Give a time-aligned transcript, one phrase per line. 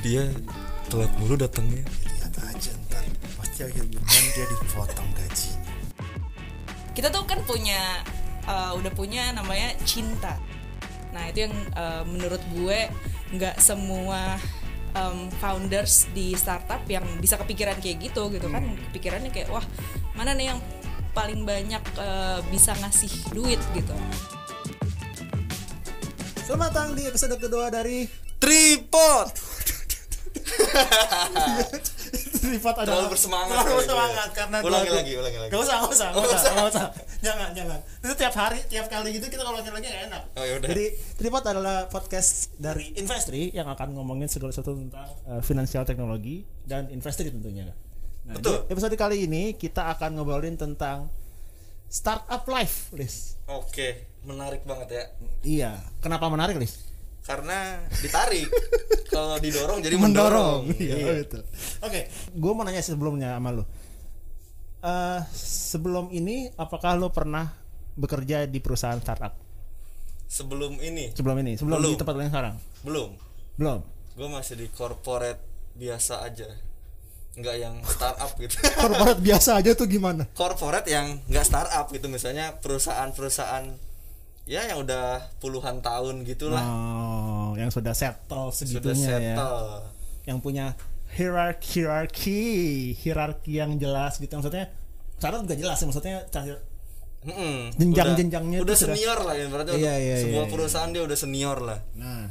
[0.00, 0.24] dia
[0.88, 1.84] telat mulu datangnya.
[1.84, 3.04] Lihat aja ntar.
[3.36, 5.72] Pasti akhir bulan dia dipotong gajinya.
[6.92, 8.00] Kita tuh kan punya
[8.48, 10.40] uh, udah punya namanya cinta.
[11.12, 12.88] Nah itu yang uh, menurut gue
[13.32, 14.36] nggak semua
[14.96, 18.64] um, founders di startup yang bisa kepikiran kayak gitu gitu kan.
[18.92, 19.64] Kepikirannya kayak wah
[20.16, 20.60] mana nih yang
[21.12, 23.96] paling banyak uh, bisa ngasih duit gitu.
[26.42, 28.04] Selamat datang di episode kedua dari
[28.36, 29.51] tripod
[32.42, 34.36] Privat adalah Terlalu bersemangat terlalu bersemangat dia.
[34.36, 35.50] karena Ulangi lagi, ulangi lagi.
[35.50, 36.52] Gak usah, gak usah, Oh, gak usah, usah.
[36.52, 36.86] gak usah.
[37.22, 37.78] Jangan, jangan.
[38.02, 40.22] Itu tiap hari, tiap kali gitu kita kalau ulangi lagi gak enak.
[40.34, 40.68] Oh, yaudah.
[40.68, 40.84] Jadi
[41.16, 46.90] Tripod adalah podcast dari Investri yang akan ngomongin segala sesuatu tentang uh, finansial teknologi dan
[46.90, 47.70] Investri tentunya.
[48.22, 48.66] Nah, Betul.
[48.66, 51.10] di episode kali ini kita akan ngobrolin tentang
[51.86, 53.36] startup life, Lis.
[53.44, 53.88] oke
[54.22, 55.04] menarik banget ya
[55.42, 56.78] Iya, kenapa menarik, Lis?
[57.22, 57.58] Karena
[57.96, 58.50] ditarik
[59.14, 61.12] kalau didorong jadi mendorong, Iya, Iya.
[61.22, 61.42] betul.
[61.80, 63.64] Oke, gue mau nanya sebelumnya sama lu.
[64.80, 67.54] Eh, sebelum ini, apakah lu pernah
[67.92, 69.38] bekerja di perusahaan startup?
[70.24, 71.92] sebelum ini Sebelum ini, sebelum Belum.
[71.92, 72.56] di tempat yang sekarang?
[72.82, 73.10] belum
[73.54, 73.78] Belum.
[74.12, 76.48] gue masih di corporate biasa aja
[77.32, 80.24] nggak yang startup gitu Korporat biasa aja tuh gimana?
[80.32, 83.91] corporate yang nggak startup gitu misalnya perusahaan-perusahaan
[84.44, 89.34] ya yang udah puluhan tahun gitulah Oh, yang sudah settle sudah segitunya ya.
[89.34, 89.86] settle
[90.22, 90.66] Yang punya
[91.12, 92.40] hierarki hierarki
[92.96, 94.70] hierarki yang jelas gitu maksudnya.
[95.14, 96.62] Startup juga jelas ya maksudnya cara-
[97.22, 97.70] Mm-mm.
[97.72, 100.50] Jenjang-jenjangnya udah, udah sudah- senior lah ya berarti Iya, udah- iya, sebuah iya, iya.
[100.50, 102.22] perusahaan dia udah senior lah Nah,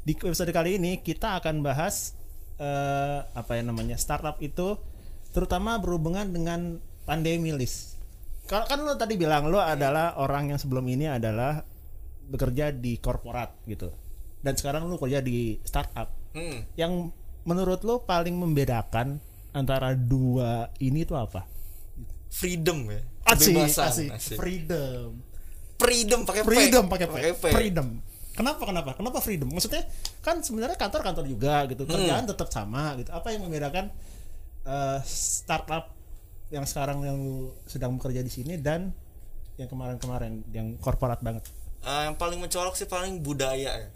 [0.00, 2.18] di episode kali ini kita akan bahas
[2.56, 4.74] eh, apa yang namanya startup itu
[5.30, 7.93] terutama berhubungan dengan pandemi list.
[8.44, 11.64] Kalau kan lo tadi bilang lo adalah orang yang sebelum ini adalah
[12.28, 13.88] bekerja di korporat gitu.
[14.44, 16.12] Dan sekarang lo kerja di startup.
[16.36, 16.68] Hmm.
[16.76, 17.12] Yang
[17.48, 19.20] menurut lo paling membedakan
[19.56, 21.54] antara dua ini tuh apa?
[22.34, 24.10] freedom ya Asik, asik.
[24.10, 24.36] asik.
[24.36, 25.22] Freedom.
[25.78, 27.06] freedom pakai freedom pakai
[27.38, 27.46] P.
[27.54, 27.88] Freedom
[28.34, 29.86] kenapa kenapa kenapa freedom maksudnya
[30.18, 33.94] kan sebenarnya kantor-kantor juga gitu kerjaan tetap sama gitu apa yang membedakan
[34.66, 35.93] eh, startup
[36.54, 38.94] yang sekarang yang lu sedang bekerja di sini dan
[39.58, 41.42] yang kemarin-kemarin yang korporat banget.
[41.82, 43.90] Eh, yang paling mencolok sih paling budaya ya.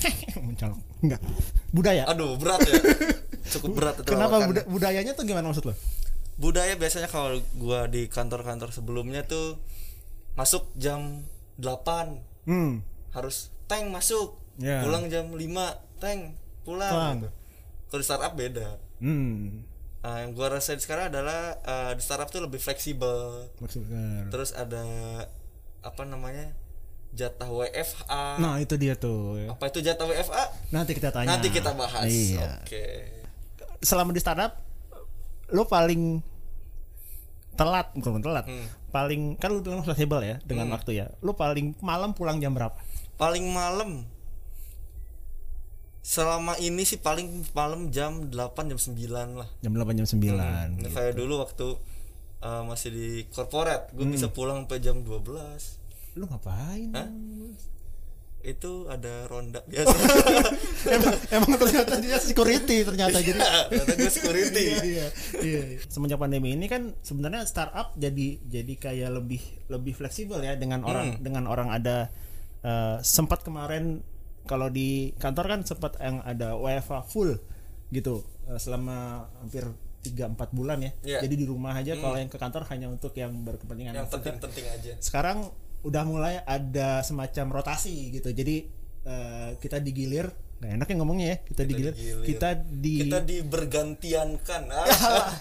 [0.46, 0.78] Mencolok.
[1.02, 1.20] Enggak.
[1.74, 2.06] Budaya.
[2.06, 2.78] Aduh berat ya.
[3.58, 5.74] Cukup berat itu kenapa buda- budayanya tuh gimana maksud lo?
[6.38, 9.58] Budaya biasanya kalau gua di kantor-kantor sebelumnya tuh
[10.38, 11.26] masuk jam
[11.58, 12.72] 8 hmm.
[13.10, 14.38] Harus tank masuk.
[14.60, 14.84] Ya.
[14.86, 15.40] pulang jam 5
[15.98, 16.92] tank pulang.
[16.94, 17.18] Pulang.
[17.90, 18.78] kalau di startup beda.
[19.02, 23.48] Hmm Nah, yang gua rasain sekarang adalah eh, di startup tuh lebih fleksibel.
[24.32, 24.80] Terus ada
[25.80, 26.52] apa namanya
[27.10, 29.50] jatah WFA nah itu dia tuh ya.
[29.50, 31.28] apa itu jatah WFA nanti kita tanya.
[31.36, 32.06] Nanti kita bahas.
[32.06, 32.62] Iya.
[32.62, 32.86] Oke.
[33.82, 34.60] Selama di startup
[35.50, 36.22] lo paling
[37.58, 38.66] telat bukan telat Hmm.
[38.88, 41.06] paling kan lu bilang fleksibel ya dengan waktu ya.
[41.20, 42.78] Lo paling malam pulang jam berapa?
[43.18, 44.06] Paling malam
[46.00, 49.48] selama ini sih paling malam jam 8 jam 9 lah.
[49.60, 50.88] Jam 8 jam 9 Nah, gitu.
[50.96, 51.76] kayak dulu waktu
[52.40, 56.90] uh, masih di corporate gue bisa pulang sampai jam 12 lu ngapain?
[56.96, 57.08] Hah?
[58.40, 59.92] itu ada ronda biasa.
[60.96, 64.64] Emang, emang ternyata dia security ternyata jadi kata gue security.
[64.80, 65.06] Iya, iya,
[65.44, 65.60] iya.
[65.92, 71.20] semenjak pandemi ini kan sebenarnya startup jadi jadi kayak lebih lebih fleksibel ya dengan orang
[71.20, 72.08] dengan orang ada
[72.64, 74.00] eh, sempat kemarin
[74.48, 77.36] kalau di kantor kan sempat yang ada WFA full
[77.90, 79.66] gitu eh, selama hampir
[80.00, 81.18] 3-4 bulan ya Iya.
[81.28, 84.92] jadi di rumah aja kalau yang ke kantor hanya untuk yang berkepentingan yang penting-penting aja
[84.98, 88.64] sekarang udah mulai ada semacam rotasi gitu jadi
[89.04, 91.94] eh, kita digilir nggak enak ya ngomongnya ya kita, digilir.
[91.96, 92.24] digilir.
[92.28, 94.84] kita di kita dibergantiankan ah.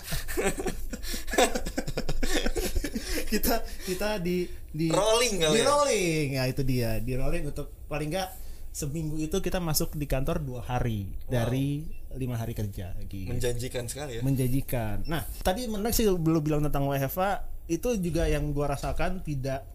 [3.32, 5.66] kita kita di di Rolling kali di ya?
[5.68, 8.30] rolling ya itu dia di rolling untuk paling nggak
[8.69, 11.84] seminggu itu kita masuk di kantor dua hari dari
[12.16, 13.29] lima hari kerja gitu.
[13.29, 18.49] menjanjikan sekali ya menjanjikan nah tadi menarik sih belum bilang tentang WFA itu juga yang
[18.53, 19.66] gua rasakan tidak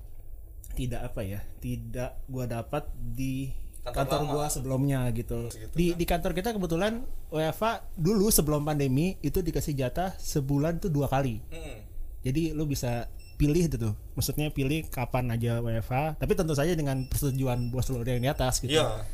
[0.74, 3.50] tidak apa ya tidak gua dapat di
[3.84, 4.32] Kantor kantor, lama.
[4.32, 9.76] gua sebelumnya gitu Gitu di di kantor kita kebetulan WFA dulu sebelum pandemi itu dikasih
[9.76, 11.84] jatah sebulan tuh dua kali Hmm.
[12.24, 13.94] jadi lu bisa pilih itu tuh.
[14.14, 18.62] Maksudnya pilih kapan aja WFA, tapi tentu saja dengan persetujuan bos lu yang di atas
[18.62, 18.78] gitu.
[18.78, 19.04] Iya.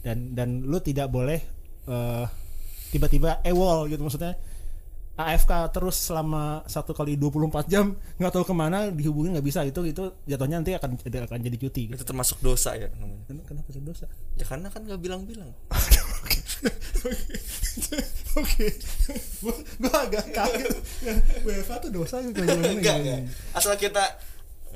[0.00, 1.40] Dan dan lu tidak boleh
[1.88, 2.24] eh,
[2.90, 4.34] tiba-tiba ewol gitu maksudnya
[5.20, 9.84] AFK terus selama satu kali 24 jam nggak tahu ke mana dihubungin nggak bisa itu
[9.84, 12.00] itu jatuhnya nanti akan akan jadi cuti gitu.
[12.00, 14.08] itu termasuk dosa ya namanya Ken- Kenapa itu dosa?
[14.40, 15.52] ya karena kan gak bilang-bilang
[18.40, 18.66] Oke.
[19.42, 20.76] Gua gua agak kaget.
[21.42, 22.40] WFA tuh dosa gitu.
[22.46, 23.20] Enggak enggak.
[23.56, 24.20] Asal kita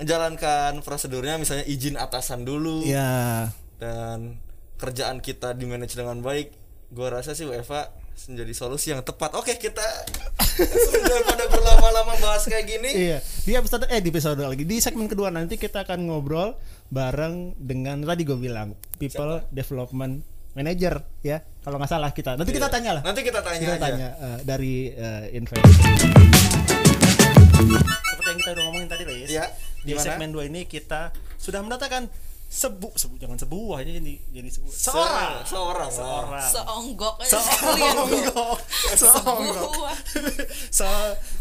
[0.00, 2.82] menjalankan prosedurnya misalnya izin atasan dulu.
[2.82, 3.50] Ya.
[3.78, 4.38] dan
[4.78, 6.54] kerjaan kita di manage dengan baik
[6.94, 7.90] gua rasa sih WFA
[8.30, 9.34] menjadi solusi yang tepat.
[9.34, 9.82] Oke kita
[11.10, 12.90] daripada berlama-lama bahas kayak gini.
[12.94, 14.62] Iya, di episode eh di episode lagi.
[14.62, 16.54] Di segmen kedua nanti kita akan ngobrol
[16.94, 20.22] bareng dengan tadi gue bilang people development
[20.54, 22.34] manager ya kalau nggak salah kita.
[22.34, 22.72] Nanti kita Iya.
[22.72, 23.02] tanya lah.
[23.02, 23.84] Nanti kita tanya kita aja.
[23.84, 25.66] tanya eh, dari eh, invest
[28.04, 29.44] seperti yang kita udah ngomongin tadi Lis ya
[29.80, 30.04] di gimana?
[30.06, 32.08] segmen 2 ini kita sudah mendatangkan
[32.46, 34.72] sebu sebu jangan sebuah ini jadi jadi sebuah.
[34.72, 35.90] Seorang Se- seorang.
[35.90, 36.46] seorang.
[36.46, 38.58] Seonggok seonggok.
[38.94, 39.70] Seonggok.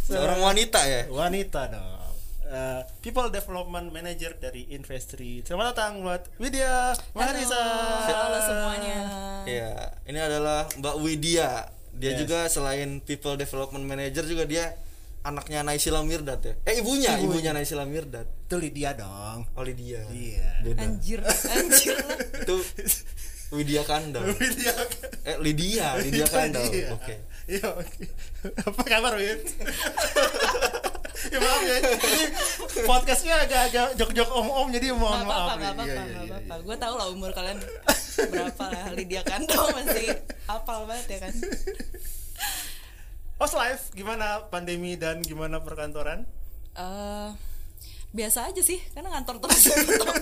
[0.03, 1.01] Seorang wanita ya?
[1.07, 2.01] Wanita dong
[2.43, 5.39] Eh, People Development Manager dari Investri.
[5.41, 7.63] Selamat datang buat Widya Maharisa.
[8.03, 8.99] Halo semuanya.
[9.43, 9.71] ya
[10.05, 12.19] ini adalah Mbak Widya dia Yes.
[12.19, 14.71] juga selain people development manager juga dia
[15.21, 17.21] anaknya Naisila Mirdad ya eh ibunya Ibunya.
[17.21, 19.43] ibunya Naisila Mirdad Itu Lydia dong.
[19.51, 20.63] oh Lydia Iya.
[20.63, 22.17] beda Anjir, anjir lah.
[22.39, 22.55] itu
[23.51, 24.73] Widya Kandal Widya.
[25.23, 26.87] eh Lydia Lydia Kandal Iya.
[26.91, 28.03] oke Iya, oke.
[28.63, 29.43] Apa kabar, Wid?
[31.29, 31.75] Ya maaf ya.
[31.79, 32.25] Ini
[32.83, 35.25] podcastnya agak-agak jok-jok om-om jadi mohon maaf.
[35.25, 35.61] apa-apa, nih.
[35.61, 36.55] gak apa-apa, Iya, iya, iya.
[36.59, 37.59] Gue tau lah umur kalian
[38.25, 38.85] berapa lah.
[38.91, 40.07] Lydia Kandau masih
[40.45, 41.33] apal banget ya kan.
[43.35, 46.23] Host live gimana pandemi dan gimana perkantoran?
[46.73, 47.29] eh
[48.09, 49.63] biasa aja sih, karena ngantor terus.
[49.73, 50.15] tetap.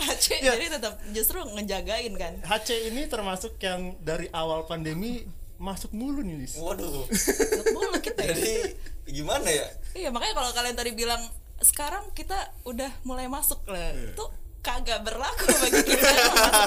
[0.00, 0.54] Aceh Ya.
[0.54, 2.32] jadi tetap justru ngejagain kan.
[2.40, 5.22] HC ini termasuk yang dari awal pandemi
[5.56, 8.32] masuk mulu nih, waduh Masuk mulu kita ya.
[8.32, 8.72] jadi
[9.06, 11.22] gimana ya Iya makanya kalau kalian tadi bilang
[11.58, 14.24] sekarang kita udah mulai masuk lah itu
[14.60, 16.08] kagak berlaku bagi kita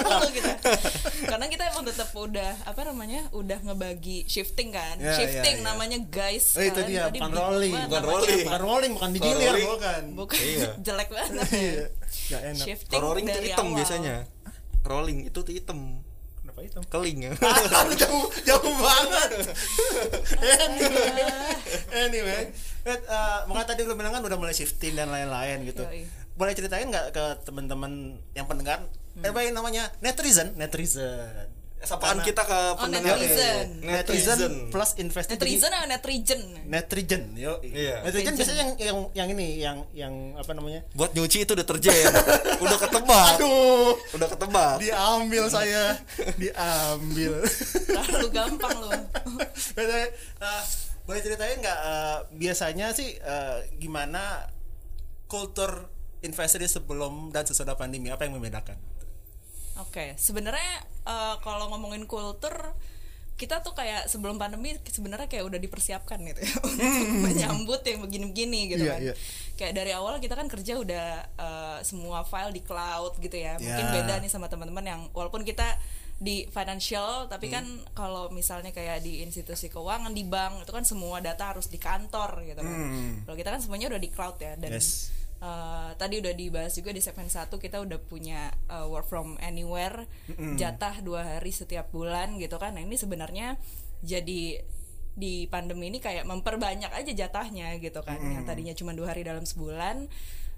[0.02, 0.50] dulu kita
[1.24, 5.66] karena kita emang tetap udah apa namanya udah ngebagi shifting kan Ya, shifting ya, ya.
[5.68, 7.74] namanya guys Oh, itu Kalian dia, tadi bukan rolling.
[7.80, 8.42] Bukan rolling.
[8.44, 10.02] Bukan rolling, bukan digilir, rolling- bukan.
[10.16, 10.68] bukan Iya.
[10.86, 11.84] jelek banget Iya.
[12.26, 12.64] Gak enak.
[12.66, 13.76] shifting rolling itu dari hitam awal.
[13.78, 14.14] biasanya
[14.84, 15.78] rolling itu tuh hitam
[16.36, 16.82] Kenapa hitam?
[16.84, 17.32] keling ya
[18.02, 19.30] jauh jauh banget.
[20.34, 21.22] anyway,
[21.94, 22.42] anyway,
[22.86, 25.82] uh, makanya tadi lu bilang kan udah mulai shifting dan lain-lain gitu.
[25.82, 26.04] Yoi.
[26.34, 27.92] Boleh ceritain nggak ke teman-teman
[28.32, 28.84] yang pendengar?
[29.16, 31.46] Eh, apa yang namanya netizen, netizen.
[31.78, 33.66] sapaan Karena- kita ke pendengar netizen.
[33.78, 35.36] netizen plus investasi.
[35.36, 37.60] netizen atau netizen Netizen, yo.
[37.60, 38.00] Iya.
[38.00, 40.80] Netizen biasanya yang yang yang ini, yang yang apa namanya?
[40.90, 42.08] buat nyuci itu deterjen
[42.64, 46.00] udah ketebak Aduh, udah ketebak diambil saya,
[46.40, 47.44] diambil.
[47.84, 48.92] terlalu gampang loh
[50.40, 50.62] uh,
[51.04, 54.48] boleh ceritain nggak uh, biasanya sih uh, gimana
[55.28, 55.88] kultur
[56.22, 58.80] investasi sebelum dan sesudah pandemi apa yang membedakan?
[59.74, 62.54] Oke, sebenarnya eh, kalau ngomongin kultur
[63.34, 68.60] kita tuh kayak sebelum pandemi sebenarnya kayak udah dipersiapkan gitu ya untuk menyambut yang begini-begini
[68.70, 69.00] gitu Iya, kan.
[69.02, 69.14] iya.
[69.58, 73.58] Kayak dari awal kita kan kerja udah eh, semua file di cloud gitu ya.
[73.58, 73.94] Mungkin Iya.
[74.00, 75.66] beda nih sama teman-teman yang walaupun kita
[76.14, 77.84] di financial tapi kan Hmm.
[77.92, 82.46] kalau misalnya kayak di institusi keuangan di bank itu kan semua data harus di kantor
[82.46, 82.76] gitu kan.
[83.22, 84.78] Kalau kita kan semuanya udah di cloud ya dan Hmm.
[84.78, 85.10] Yes.
[85.38, 90.08] Uh, tadi udah dibahas juga di segmen satu kita udah punya uh, work from anywhere
[90.56, 93.60] jatah dua hari setiap bulan gitu kan nah ini sebenarnya
[94.00, 94.64] jadi
[95.12, 99.44] di pandemi ini kayak memperbanyak aja jatahnya gitu kan yang tadinya cuma dua hari dalam
[99.44, 100.08] sebulan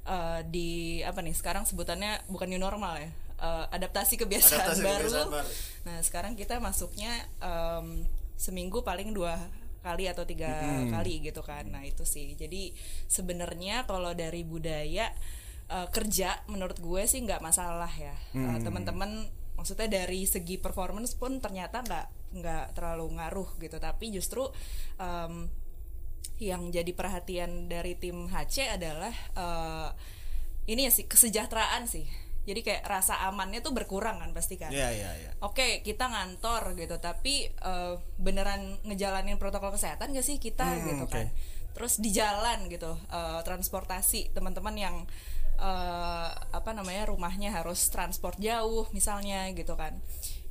[0.06, 5.08] uh, di apa nih sekarang sebutannya bukan new normal ya uh, adaptasi kebiasaan Adaptasi baru.
[5.08, 5.48] kebiasaan baru.
[5.86, 8.04] nah sekarang kita masuknya um,
[8.36, 9.40] seminggu paling dua
[9.86, 10.50] kali atau tiga
[10.90, 11.62] kali gitu kan.
[11.70, 12.34] Nah itu sih.
[12.34, 12.74] Jadi
[13.06, 15.14] sebenarnya kalau dari budaya
[15.70, 18.10] eh, kerja menurut gue sih nggak masalah ya.
[18.34, 23.78] Eh, teman-teman maksudnya dari segi performance pun ternyata nggak nggak terlalu ngaruh gitu.
[23.78, 24.42] Tapi justru
[24.98, 25.46] em,
[26.42, 29.88] yang jadi perhatian dari tim HC adalah eh,
[30.66, 34.88] ini ya sih kesejahteraan sih jadi kayak rasa amannya tuh berkurang kan pasti kan Iya
[34.94, 35.30] iya iya.
[35.42, 41.04] Oke, kita ngantor gitu, tapi eh, beneran ngejalanin protokol kesehatan gak sih kita Hmm, gitu
[41.04, 41.12] oke.
[41.12, 41.26] kan?
[41.74, 44.96] Terus di jalan gitu, eh, transportasi teman-teman yang
[45.56, 49.96] eh, apa namanya rumahnya harus transport jauh misalnya gitu kan,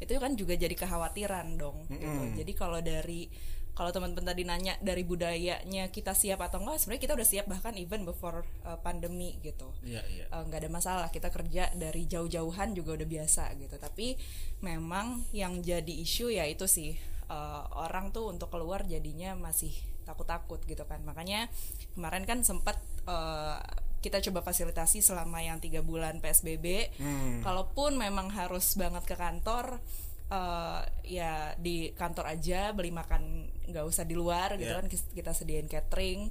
[0.02, 1.86] itu kan juga jadi kekhawatiran dong.
[1.88, 2.42] Gitu.
[2.42, 3.30] Jadi kalau dari
[3.76, 7.76] kalau teman-teman tadi nanya dari budayanya kita siap atau enggak, sebenarnya kita udah siap bahkan
[7.76, 9.76] even before eh, pandemi gitu.
[9.84, 10.26] Iya iya.
[10.32, 13.76] eh, nggak ada masalah kita kerja dari jauh-jauhan juga udah biasa gitu.
[13.76, 14.16] Tapi
[14.64, 16.96] memang yang jadi isu ya itu sih
[17.28, 19.76] eh, orang tuh untuk keluar jadinya masih
[20.08, 21.04] takut-takut gitu kan.
[21.04, 21.52] Makanya
[22.00, 22.80] kemarin kan sempat
[23.12, 23.60] eh,
[24.00, 26.94] kita coba fasilitasi selama yang tiga bulan psbb
[27.42, 29.82] kalaupun memang harus banget ke kantor
[30.28, 33.24] eh, ya di kantor aja beli makan
[33.66, 34.80] nggak usah di luar gitu Iya.
[34.80, 36.30] kan kita sediain catering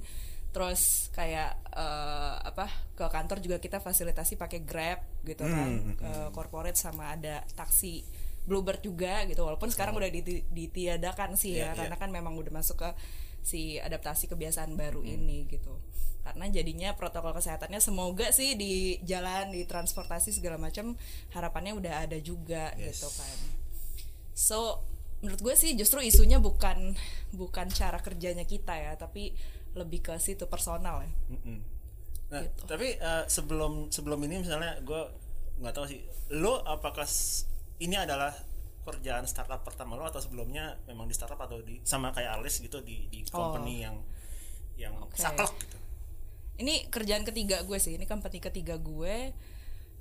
[0.51, 6.11] terus kayak eh, apa ke kantor juga kita fasilitasi pakai grab gitu kan Hmm, ke
[6.31, 8.03] corporate sama ada taksi
[8.45, 11.75] Bluebird juga gitu walaupun sekarang udah diti- ditiadakan sih Iya, ya iya.
[11.75, 12.89] karena kan memang udah masuk ke
[13.41, 15.15] si adaptasi kebiasaan baru Hmm.
[15.17, 15.75] ini gitu
[16.21, 20.97] karena jadinya protokol kesehatannya semoga sih di jalan di transportasi segala macam
[21.31, 22.97] harapannya udah ada juga Yes.
[22.97, 23.37] gitu kan
[24.35, 24.83] so
[25.23, 26.93] menurut gue sih justru isunya bukan
[27.31, 29.31] bukan cara kerjanya kita ya tapi
[29.73, 31.59] lebih ke situ personal ya Mm-mm.
[32.25, 32.61] Nah, Gitu.
[32.67, 35.01] tapi eh, sebelum sebelum ini misalnya gue
[35.61, 36.01] nggak tahu sih,
[36.35, 37.05] lo apakah
[37.79, 38.33] ini adalah
[38.83, 42.81] kerjaan startup pertama lo atau sebelumnya memang di startup atau di sama kayak Alice gitu
[42.81, 43.95] di di company yang
[44.75, 45.15] yang Oke.
[45.15, 45.77] saklek gitu.
[46.59, 49.31] ini kerjaan ketiga gue sih ini company ketiga gue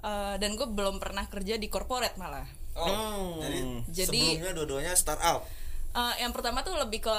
[0.05, 3.59] Eh, dan gue belum pernah kerja di corporate malah Oh, jadi,
[3.91, 5.47] Jadi- sebelumnya dua-duanya startup.
[5.95, 7.19] Eh, yang pertama tuh lebih ke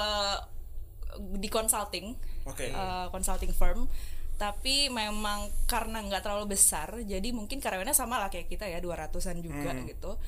[1.40, 2.12] di consulting
[2.44, 2.68] Oke.
[2.68, 3.88] eh, consulting firm.
[4.36, 9.40] Tapi memang karena nggak terlalu besar jadi mungkin karyawannya sama lah kayak kita ya 200-an
[9.40, 10.20] juga gitu.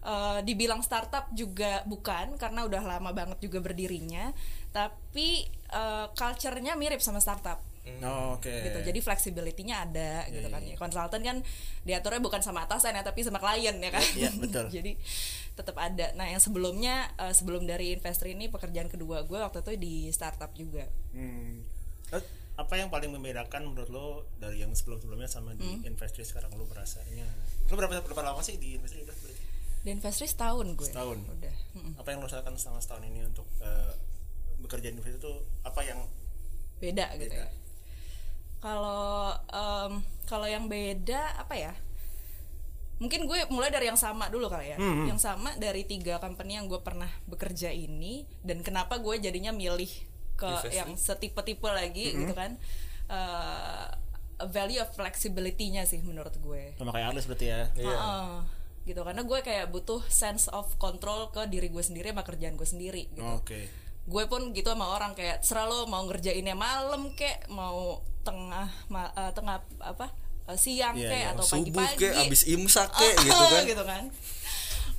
[0.00, 4.32] Eh, dibilang startup juga bukan karena udah lama banget juga berdirinya.
[4.72, 7.60] Tapi eh, culture-nya mirip sama startup
[8.00, 8.50] Oh, Oke.
[8.50, 11.36] gitu jadi flexibility-nya ada gitu Iya, kan ya konsultan kan
[11.82, 14.66] diaturnya bukan sama atasan ya tapi sama klien ya kan Iya, betul.
[14.76, 14.92] jadi
[15.52, 19.72] tetap ada nah yang sebelumnya eh, sebelum dari investor ini pekerjaan kedua gue waktu itu
[19.76, 21.66] di startup juga Hmm.
[22.08, 24.06] Eh, Apa yang paling membedakan menurut lo
[24.36, 25.80] dari yang sebelum-sebelumnya sama di Hmm.
[25.86, 27.24] Investri sekarang lo berasanya?
[27.64, 29.48] Lo berapa berapa lama sih di Investri udah berarti?
[29.80, 31.16] di investri setahun gue Setahun.
[31.24, 31.96] udah Mm-mm.
[31.96, 33.92] Apa yang lo rasakan selama setahun ini untuk eh,
[34.58, 35.32] bekerja di Investri itu
[35.62, 36.04] apa yang
[36.76, 37.40] beda gitu Beda.
[37.40, 37.48] ya
[38.60, 39.92] kalau em,
[40.24, 41.72] kalau yang beda apa ya
[42.96, 46.54] mungkin gue mulai dari yang sama dulu kali ya Hmm, yang sama dari tiga company
[46.54, 49.88] yang gue pernah bekerja ini dan kenapa gue jadinya milih
[50.34, 50.76] ke Investri.
[50.76, 52.18] yang setipe-tipe lagi Hmm.
[52.22, 52.52] gitu kan
[53.10, 53.86] Eh,
[54.46, 57.66] value of flexibility-nya sih menurut gue sama kayak Alice berarti ya?
[57.74, 57.90] Iya.
[57.90, 58.30] Heeh.
[58.82, 62.64] gitu karena gue kayak butuh sense of control ke diri gue sendiri sama kerjaan gue
[62.64, 63.66] sendiri gitu Oke.
[64.02, 69.12] gue pun gitu sama orang kayak serah lo mau ngerjainnya malam kek mau tengah ma-
[69.12, 70.06] eh, tengah apa
[70.46, 71.28] eh, siang Iya, kek iya.
[71.32, 73.62] atau Subuh pagi-pagi kek, abis imsak kek gitu kan.
[73.70, 74.04] gitu kan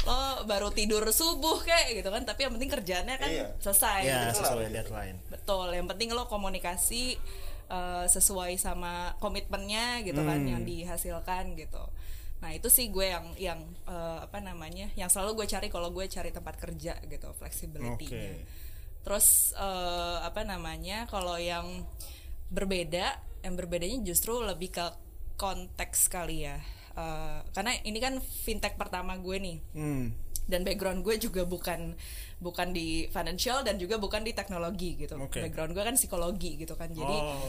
[0.02, 3.46] lo baru tidur subuh kek gitu kan tapi yang penting kerjaannya kan Iya.
[3.60, 4.42] selesai Ya gitu.
[4.42, 5.18] sesuai deadline.
[5.28, 7.22] betul yang penting lo komunikasi
[7.68, 10.50] eh, sesuai sama komitmennya gitu kan Hmm.
[10.50, 11.86] yang dihasilkan gitu
[12.38, 16.04] nah itu sih gue yang yang eh, apa namanya yang selalu gue cari kalau gue
[16.06, 18.50] cari tempat kerja gitu flexibility-nya Oke.
[19.06, 21.86] terus eh, apa namanya kalau yang
[22.52, 24.86] berbeda yang berbedanya justru lebih ke
[25.40, 26.60] konteks kali ya
[26.92, 30.12] Eh, karena ini kan fintech pertama gue nih Hmm.
[30.44, 31.96] dan background gue juga bukan
[32.44, 35.40] bukan di financial dan juga bukan di teknologi gitu Oke.
[35.40, 37.40] background gue kan psikologi gitu kan jadi oh.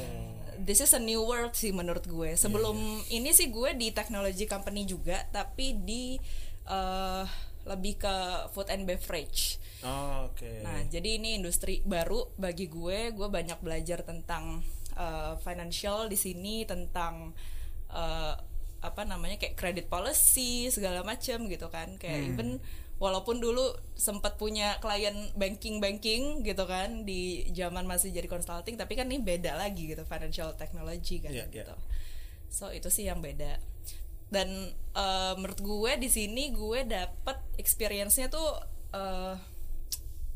[0.62, 2.78] this is a new world sih menurut gue sebelum
[3.10, 6.22] ini sih gue di technology company juga tapi di
[6.70, 7.24] eh,
[7.66, 8.14] lebih ke
[8.54, 10.62] food and beverage Oh, Oke.
[10.62, 13.10] Nah, jadi ini industri baru bagi gue.
[13.18, 14.62] Gue banyak belajar tentang
[14.96, 17.32] uh, financial di sini, tentang
[17.90, 18.34] uh,
[18.82, 21.94] apa namanya kayak credit policy segala macam gitu kan.
[22.02, 22.48] Kayak even
[22.98, 28.94] walaupun dulu sempat punya klien banking banking gitu kan di zaman masih jadi consulting, tapi
[28.94, 31.66] kan ini beda lagi gitu financial technology kan Iya, iya.
[31.66, 31.74] gitu.
[32.50, 33.58] So itu sih yang beda.
[34.32, 34.48] Dan
[34.96, 38.48] uh, menurut gue di sini gue dapet experience-nya tuh
[38.94, 39.34] uh,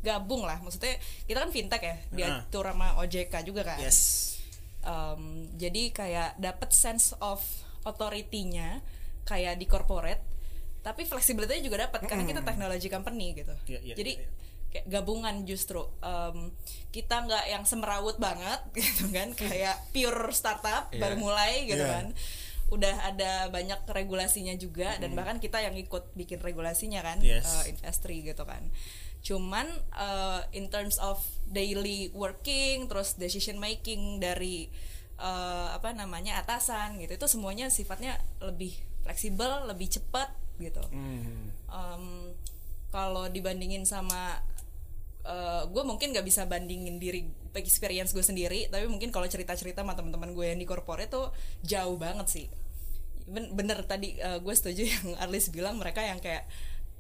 [0.04, 4.35] gabung lah maksudnya kita kan fintech ya diatur sama OJK juga kan Yes.
[4.86, 5.22] Um,
[5.58, 7.42] jadi kayak dapet sense of
[7.82, 8.80] authority-nya
[9.24, 10.22] kayak di corporate
[10.80, 14.28] tapi flexibility juga dapat karena kita technology company gitu Iya, iya, jadi iya.
[14.70, 16.54] kayak gabungan justru Um,
[16.90, 21.02] kita nggak yang semerawut banget gitu kan kayak pure startup Iya.
[21.02, 21.90] baru mulai gitu Iya.
[21.90, 22.06] kan
[22.66, 27.46] udah ada banyak regulasinya juga dan bahkan kita yang ikut bikin regulasinya kan Yes.
[27.46, 28.62] uh, industri gitu kan
[29.26, 31.18] cuman uh, in terms of
[31.50, 34.70] daily working terus decision making dari
[35.18, 38.70] uh, apa namanya atasan gitu itu semuanya sifatnya lebih
[39.02, 40.30] fleksibel lebih cepat
[40.62, 41.50] gitu Hmm.
[41.66, 42.30] um,
[42.94, 44.38] kalau dibandingin sama
[45.66, 47.26] gue mungkin nggak bisa bandingin diri
[47.58, 51.34] experience gue sendiri tapi mungkin kalau cerita-cerita sama teman-teman gue yang di corporate tuh
[51.66, 52.46] jauh banget sih
[53.26, 56.46] Ben- bener tadi uh, gue setuju yang Arlis bilang mereka yang kayak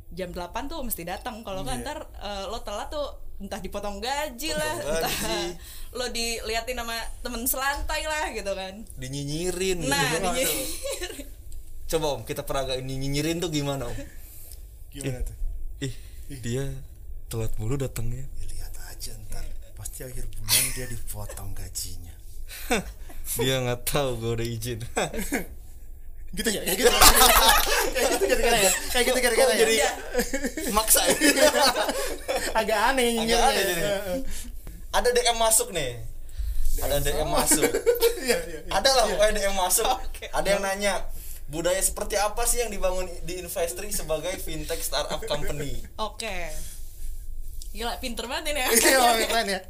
[0.08, 1.84] jam 8 tuh mesti datang kalau kan Iya.
[1.84, 5.40] ntar uh, lo telat tuh entah dipotong gaji lah Potong entah gaji.
[5.92, 10.28] lo diliatin sama temen selantai lah gitu kan Dinyinyirin nah gitu.
[10.32, 10.68] di-
[11.86, 13.98] Coba Om, kita peragain nyinyirin tuh gimana Om?
[14.90, 15.36] Gimana tuh?
[15.78, 15.94] ih
[16.36, 16.64] dia
[17.26, 19.44] telat mulu datangnya lihat aja ntar
[19.74, 22.14] pasti akhir bulan dia dipotong gajinya
[23.36, 24.80] dia nggak tahu gue udah izin
[26.36, 26.90] gitu ya kayak gitu
[28.16, 29.76] gitu kira-kira ya kayak gitu kira-kira ya jadi
[30.72, 31.14] maksa ya?
[32.60, 33.82] agak aneh agak nyinyirnya aneh jadi.
[33.84, 34.18] Heeh.
[34.96, 35.90] ada DM masuk nih
[36.76, 37.64] ada DM masuk
[38.26, 38.70] Iya, iya, iya.
[38.74, 39.86] ada lah pokoknya DM masuk
[40.34, 40.92] ada yang nanya
[41.46, 46.50] budaya seperti apa sih yang dibangun di Investri sebagai fintech startup company Oke.
[47.76, 48.68] Gila, pinter banget ini ya.
[48.72, 49.60] Iya, oh, keren ya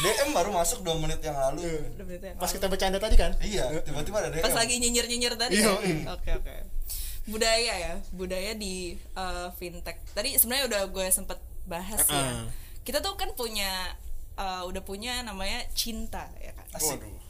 [0.00, 1.84] DM baru masuk dua menit yang lalu yang
[2.40, 2.56] pas lalu.
[2.56, 5.60] kita bercanda tadi kan iya tiba-tiba ada DM Pas lagi nyinyir-nyinyir tadi.
[5.60, 5.84] Iya, kan?
[5.84, 5.96] iya.
[6.16, 6.54] Oke, oke.
[7.22, 9.98] Budaya ya, budaya di uh, fintech.
[10.10, 12.18] Tadi sebenarnya udah gue sempet bahas ya.
[12.18, 12.46] Uh-uh.
[12.82, 13.94] Kita tuh kan punya
[14.36, 16.66] uh, udah punya namanya cinta ya kan.
[16.72, 17.20] asik Waduh.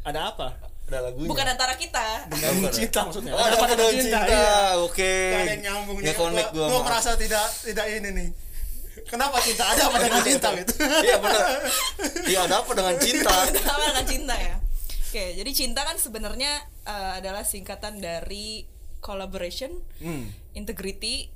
[0.00, 0.48] ada apa
[0.88, 2.24] ada lagunya Bukan antara kita.
[2.32, 4.74] dengan cinta maksudnya oh, ada apa dengan cinta, iya.
[4.80, 8.08] oke Gak ada yang nyambung nih connect gua, gua gua sama- merasa tidak tidak ini
[8.10, 8.28] nih
[9.06, 10.72] kenapa cinta ada apa dengan cinta gitu
[11.04, 11.46] iya benar
[12.26, 14.56] iya ada apa dengan cinta Sama dengan cinta ya.
[15.10, 16.52] Oke, jadi cinta kan sebenarnya
[16.86, 18.62] uh, adalah singkatan dari
[19.00, 20.28] collaboration, Hmm.
[20.52, 21.28] integrity,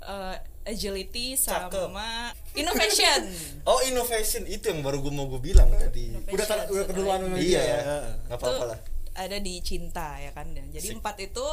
[0.00, 0.34] uh,
[0.64, 1.70] agility, Cakep.
[1.70, 3.20] sama innovation.
[3.70, 7.36] oh innovation itu yang baru gue mau gue bilang tadi udah tar- udah keduluan sama
[7.36, 7.96] iya dia ya itu
[8.28, 8.78] apa-apa lah
[9.14, 10.98] ada di cinta ya kan jadi Sip.
[10.98, 11.46] empat itu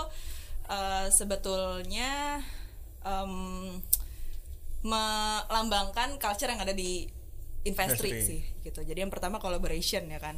[0.66, 2.42] uh, sebetulnya
[3.02, 3.32] em,
[4.84, 7.08] melambangkan culture yang ada di
[7.64, 8.12] Investri.
[8.20, 10.36] sih gitu jadi yang pertama collaboration ya kan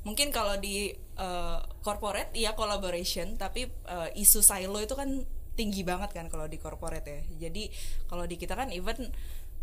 [0.00, 5.24] mungkin kalau di uh, corporate iya collaboration tapi uh, isu silo itu kan
[5.58, 7.20] tinggi banget kan kalau di corporate ya.
[7.48, 7.68] Jadi
[8.08, 9.12] kalau di kita kan even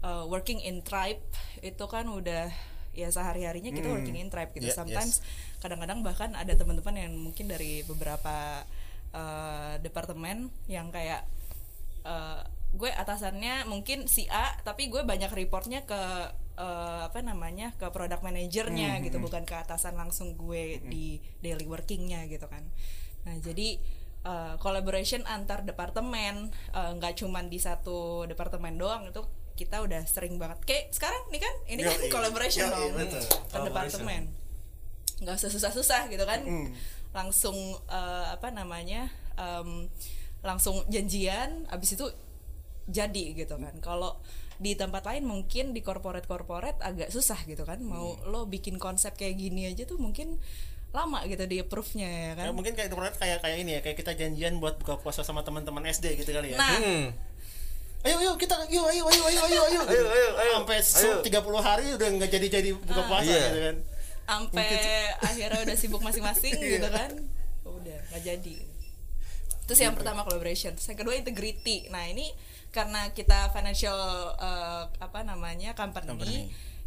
[0.06, 1.22] uh, working in tribe
[1.66, 2.54] itu kan udah
[2.98, 4.70] ya sehari harinya kita working in tribe gitu.
[4.70, 5.22] Yeah, sometimes
[5.62, 8.66] kadang-kadang bahkan ada teman-teman yang mungkin dari beberapa
[9.14, 11.26] uh, departemen yang kayak
[12.06, 12.42] uh,
[12.78, 16.02] gue atasannya mungkin si A tapi gue banyak reportnya ke
[16.58, 22.26] uh, apa namanya ke product manajernya gitu bukan ke atasan langsung gue di daily workingnya
[22.28, 22.66] gitu kan.
[23.24, 23.78] Nah jadi
[24.26, 29.22] uh, collaboration antar departemen uh, nggak cuman di satu departemen doang itu
[29.58, 30.62] kita udah sering banget.
[30.66, 32.12] Kayak sekarang nih kan ini kan Yoi.
[32.14, 32.92] collaboration Yoi, dong
[33.50, 34.22] per departemen.
[35.18, 36.42] Nggak usah susah-susah gitu kan.
[36.46, 36.70] Hmm.
[37.16, 37.56] langsung
[37.90, 39.90] eh, apa namanya em,
[40.46, 42.06] langsung janjian abis itu
[42.88, 43.76] jadi gitu kan.
[43.78, 44.18] Kalau
[44.58, 47.78] di tempat lain mungkin di corporate corporate agak susah gitu kan.
[47.78, 48.28] Mau Hmm.
[48.28, 50.40] lo bikin konsep kayak gini aja tuh mungkin
[50.90, 52.46] lama gitu di approve nya ya kan.
[52.48, 55.44] Ya, mungkin kayak internet kayak kayak ini ya kayak kita janjian buat buka puasa sama
[55.44, 56.58] teman-teman SD gitu kali ya.
[56.58, 56.74] Nah.
[56.74, 57.08] Hmm.
[58.00, 59.82] ayo yuk kita yuk ayo ayo ayo ayo ayo.
[59.84, 60.52] Ayo, ayo, ayo.
[60.56, 60.86] sampai Ayo.
[60.86, 63.42] su- 30 hari udah nggak jadi jadi buka puasa Iya.
[63.44, 63.76] gitu kan.
[64.24, 64.70] Sampai
[65.20, 66.72] akhirnya udah sibuk masing-masing Iya.
[66.74, 67.10] gitu kan.
[67.64, 68.56] Udah nggak jadi.
[69.66, 71.90] Terus yang pertama collaboration terus yang kedua integrity.
[71.90, 72.32] Nah ini
[72.72, 73.98] karena kita financial
[74.38, 76.38] eh, apa namanya company, Company.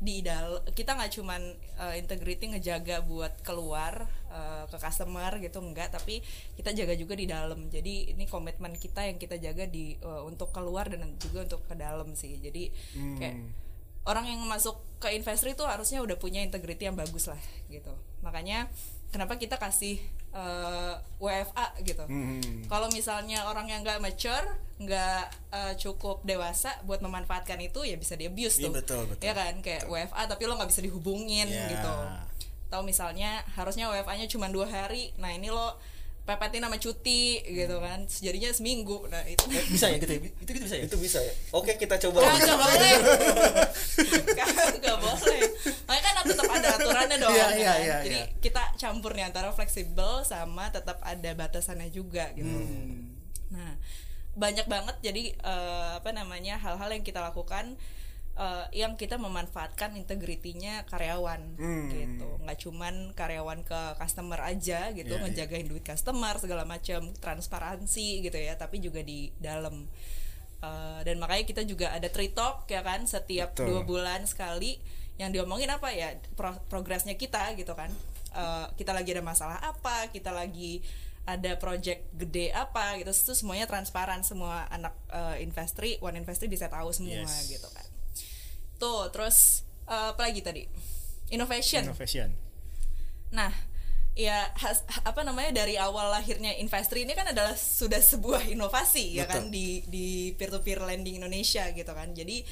[0.01, 1.43] di dal kita nggak cuman
[1.81, 6.25] eh, integrity ngejaga buat keluar eh, ke customer gitu enggak tapi
[6.57, 7.69] kita jaga juga di dalam.
[7.73, 11.75] Jadi ini komitmen kita yang kita jaga di eh, untuk keluar dan juga untuk ke
[11.75, 12.38] dalam sih.
[12.38, 12.71] Jadi
[13.19, 13.37] kayak
[14.09, 17.93] orang yang masuk ke investor itu harusnya udah punya integrity yang bagus lah gitu.
[18.25, 18.69] Makanya
[19.11, 19.99] kenapa kita kasih
[20.31, 22.62] eh, WFA gitu Hmm.
[22.64, 24.46] kalau misalnya orang yang nggak mature
[24.79, 29.23] nggak eh, cukup dewasa buat memanfaatkan itu ya bisa di abuse Iya, tuh betul, betul.
[29.23, 31.66] ya kan kayak WFA tapi lo nggak bisa dihubungin Ya.
[31.68, 31.94] gitu
[32.66, 35.75] atau misalnya harusnya WFA-nya cuma dua hari nah ini lo
[36.23, 40.20] pepetin sama cuti gitu kan jadinya seminggu nah itu Eh, bisa ya gitu ya?
[40.23, 42.94] itu gitu bisa ya itu bisa ya oke kita coba Kagak boleh.
[44.38, 45.40] Kagak boleh.
[45.83, 47.37] Makanya kan tetap ada aturannya dong.
[47.38, 47.57] Iya, kan?
[47.57, 48.40] iya, iya, Jadi iya.
[48.43, 52.51] kita campur nih antara fleksibel sama tetap ada batasannya juga gitu.
[52.51, 53.14] Hmm.
[53.55, 53.79] Nah,
[54.35, 57.75] banyak banget jadi eh, apa namanya hal-hal yang kita lakukan
[58.38, 61.90] eh, yang kita memanfaatkan integritinya karyawan Hmm.
[61.90, 62.29] gitu.
[62.40, 68.38] Nggak cuman karyawan ke customer aja gitu, Iya, ngejagain duit customer segala macam, transparansi gitu
[68.38, 69.90] ya, tapi juga di dalam
[70.61, 73.64] Uh, dan makanya kita juga ada tree talk ya kan setiap Betul.
[73.64, 74.77] dua bulan sekali
[75.20, 77.92] yang diomongin apa ya pro- progresnya kita gitu kan
[78.30, 80.87] Uh, kita lagi ada masalah apa kita lagi
[81.26, 86.70] ada project gede apa gitu itu semuanya transparan semua anak uh, investri one investri bisa
[86.70, 87.50] tahu semua Yes.
[87.50, 87.83] gitu kan
[88.78, 90.62] tuh terus uh, apa lagi tadi
[91.28, 92.30] innovation innovation
[93.30, 93.50] Nah,
[94.14, 99.26] ya has- apa namanya dari awal lahirnya Investri ini kan adalah sudah sebuah inovasi ya
[99.26, 99.35] Betul.
[99.35, 102.11] kan di di peer to peer lending Indonesia gitu kan.
[102.11, 102.42] Jadi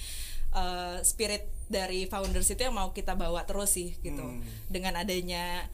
[0.54, 4.24] eh, spirit dari founders itu yang mau kita bawa terus sih gitu.
[4.24, 4.40] Hmm.
[4.72, 5.68] Dengan adanya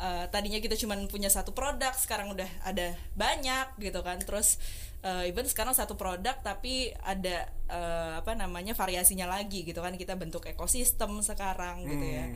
[0.00, 4.18] eh, tadinya kita cuma punya satu produk sekarang udah ada banyak gitu kan.
[4.24, 4.56] Terus
[5.04, 9.94] eh, even sekarang satu produk tapi ada eh, apa namanya variasinya lagi gitu kan.
[10.00, 12.26] Kita bentuk ekosistem sekarang gitu ya.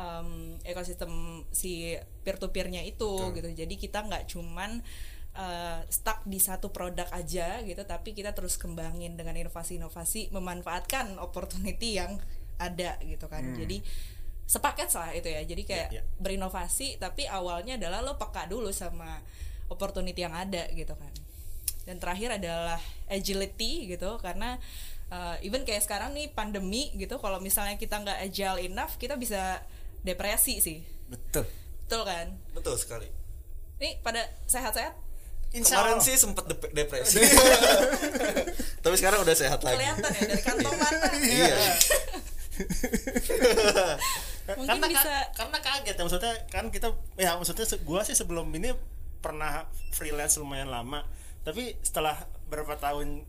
[0.00, 3.48] Em, ekosistem si peer to peernya itu gitu.
[3.48, 4.84] Jadi kita nggak cuman
[5.36, 11.98] eh, stuck di satu produk aja gitu tapi kita terus kembangin dengan inovasi-inovasi memanfaatkan opportunity
[12.00, 12.18] yang
[12.60, 13.40] ada gitu kan.
[13.56, 13.80] Jadi
[14.44, 15.42] sepaket lah itu ya.
[15.46, 16.04] Jadi kayak Iya, iya.
[16.20, 19.22] berinovasi tapi awalnya adalah lo peka dulu sama
[19.72, 21.12] opportunity yang ada gitu kan.
[21.88, 22.76] Dan terakhir adalah
[23.08, 24.60] agility gitu karena
[25.08, 29.62] uh, even kayak sekarang nih pandemi gitu kalau misalnya kita nggak agile enough kita bisa
[30.04, 30.78] depresi sih.
[31.08, 31.46] Betul.
[31.86, 32.26] Betul kan?
[32.52, 33.08] Betul sekali.
[33.80, 34.92] Nih pada sehat-sehat
[35.50, 36.04] Insya kemarin Allah.
[36.04, 37.18] sih sempet dep- depresi.
[38.84, 39.76] Tapi sekarang udah sehat lagi.
[39.76, 41.56] Kelihatan ya dari kantong mata iya.
[44.50, 48.50] Mungkin karena bisa ka- karena kaget ya maksudnya kan kita ya maksudnya gua sih sebelum
[48.52, 48.74] ini
[49.18, 51.02] pernah freelance lumayan lama.
[51.40, 52.14] Tapi setelah
[52.46, 53.22] berapa tahun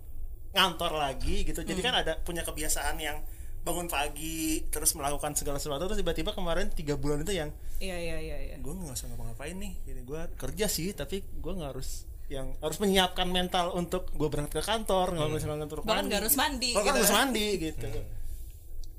[0.52, 1.88] ngantor lagi gitu jadi Hmm.
[1.88, 3.24] kan ada punya kebiasaan yang
[3.62, 8.18] bangun pagi terus melakukan segala sesuatu terus tiba-tiba kemarin tiga bulan itu yang iya iya
[8.20, 8.56] iya iya.
[8.58, 12.80] Gue nggak usah ngapa-ngapain nih jadi gue kerja sih tapi gue nggak harus yang harus
[12.80, 16.70] menyiapkan mental untuk gue berangkat ke kantor nggak harus berangkat untuk Bahkan nggak harus mandi,
[16.72, 16.98] bahkan gitu.
[16.98, 17.88] harus mandi gitu.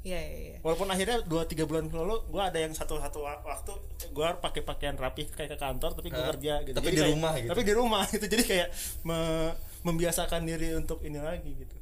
[0.03, 0.57] Iya iya iya.
[0.61, 3.73] Walaupun akhirnya dua tiga bulan lalu gue ada yang satu satu waktu
[4.05, 6.75] gue pakai pakaian rapi kayak ke kantor tapi gue kerja gitu.
[6.75, 7.49] Tapi Jadi di kayak- rumah gitu.
[7.49, 8.25] tapi di rumah gitu.
[8.29, 8.69] Jadi kayak
[9.03, 11.77] me- membiasakan diri untuk ini lagi gitu.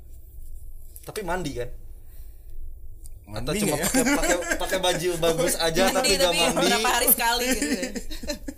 [1.03, 1.71] Tapi mandi kan?
[3.31, 4.15] Atau Mandi cuma nggak ya?
[4.17, 6.67] pakai pakai baju bagus aja tapi mandi gak tapi mandi?
[6.67, 7.91] berapa hari sekali gitu ya.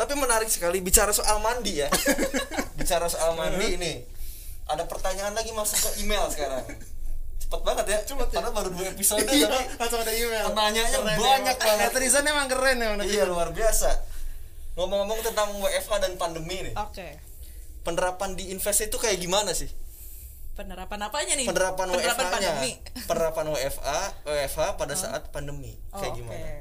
[0.00, 1.88] tapi menarik sekali bicara soal mandi ya.
[2.80, 3.92] Bicara soal mandi ini
[4.64, 6.64] ada pertanyaan lagi masuk ke email sekarang.
[7.36, 8.34] Cepet banget ya Cepet ya.
[8.38, 10.44] karena baru dua episode Iya, tapi langsung ada email.
[10.48, 11.68] Pertanyaannya Keren ya, banyak emang.
[11.68, 11.90] banget.
[11.92, 13.90] netizen emang keren ya iya luar biasa.
[14.72, 16.74] Ngomong-ngomong tentang WFH dan pandemi nih.
[16.78, 17.08] Oke.
[17.80, 19.68] Penerapan di invest itu kayak gimana sih?
[20.52, 21.46] Penerapan apanya nih?
[21.46, 22.72] Penerapan, WFH-nya pandemi.
[23.02, 25.76] Penerapan WFA WFH pada saat pandemi.
[25.90, 26.36] Kayak Oh, gimana?
[26.38, 26.56] Oke.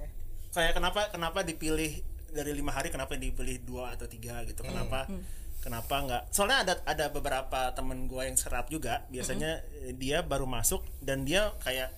[0.50, 4.62] kayak kenapa kenapa dipilih dari lima hari kenapa dipilih dua atau tiga gitu?
[4.62, 5.06] Kenapa
[5.60, 6.24] kenapa nggak?
[6.32, 11.28] Soalnya ada ada beberapa temen gue yang serap juga biasanya eh, dia baru masuk dan
[11.28, 11.92] dia kayak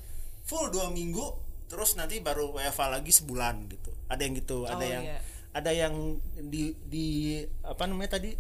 [0.44, 1.22] full dua minggu
[1.70, 3.92] terus nanti baru WFA lagi sebulan gitu.
[4.10, 5.20] Ada yang gitu ada Oh, yang iya.
[5.54, 5.94] ada yang
[6.42, 7.08] di di
[7.62, 8.36] apa namanya tadi?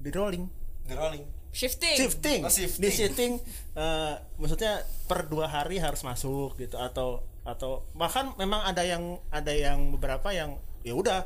[0.00, 0.44] Di rolling.
[0.88, 1.24] The rolling.
[1.54, 1.94] Shifting?
[1.94, 2.82] Shifting, Oh, shifting.
[2.82, 3.32] di shifting
[3.78, 9.52] eh, maksudnya per dua hari harus masuk gitu atau atau bahkan memang ada yang ada
[9.54, 11.20] yang beberapa yang ya udah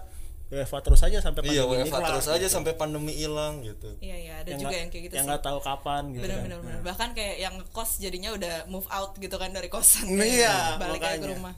[0.48, 2.48] WFA terus aja sampai iya pandemi kelar, terus aja gitu.
[2.48, 4.00] sampai pandemi hilang gitu.
[4.00, 5.28] Iya iya ada yang juga nggak- yang kayak gitu yang sih.
[5.28, 6.44] nggak tahu kapan gitu bener kan.
[6.46, 10.08] bener bener bahkan kayak yang kos jadinya udah move out gitu kan dari kosan.
[10.08, 11.52] Nah, iya, balik aja ke rumah.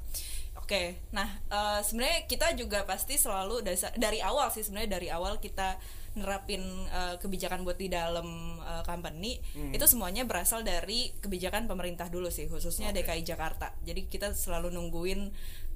[0.57, 5.39] Oke nah eh, sebenarnya kita juga pasti selalu dari, dari awal sih sebenarnya dari awal
[5.39, 5.79] kita
[6.13, 8.27] nerapin eh, kebijakan buat di dalam
[8.59, 9.71] eh, company Hmm.
[9.71, 13.71] itu semuanya berasal dari kebijakan pemerintah dulu sih khususnya DKI Jakarta.
[13.81, 15.31] Jadi kita selalu nungguin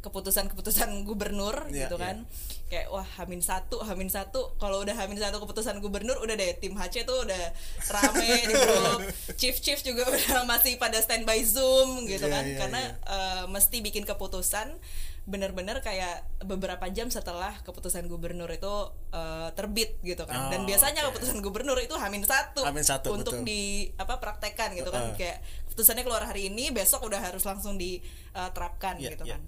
[0.05, 2.29] keputusan-keputusan gubernur Iya, gitu kan
[2.65, 6.75] kayak wah hamin satu hamin satu kalau udah hamin satu keputusan gubernur udah deh tim
[6.75, 7.53] HC tuh udah
[7.87, 9.01] rame di grup
[9.35, 12.93] chief chief juga udah masih pada standby zoom gitu Iya, kan iya, karena iya.
[13.07, 14.77] eh, mesti bikin keputusan
[15.25, 18.75] bener-bener kayak beberapa jam setelah keputusan gubernur itu
[19.11, 21.17] eh, terbit gitu kan dan Oh, biasanya oke.
[21.17, 23.49] keputusan gubernur itu hamin satu Hamin satu, untuk betul.
[23.49, 23.63] di
[23.97, 25.17] apa praktekkan gitu kan Heeh.
[25.17, 29.37] kayak keputusannya keluar hari ini besok udah harus langsung diterapkan Iya, gitu iya.
[29.37, 29.43] kan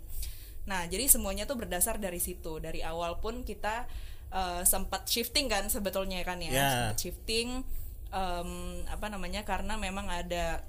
[0.66, 2.58] Nah, jadi semuanya tuh berdasar dari situ.
[2.58, 3.86] Dari awal pun kita
[4.28, 6.66] eh, sempat shifting kan sebetulnya kan ya, Ya.
[6.66, 7.62] sempat shifting
[8.08, 8.50] em,
[8.86, 10.62] apa namanya karena memang ada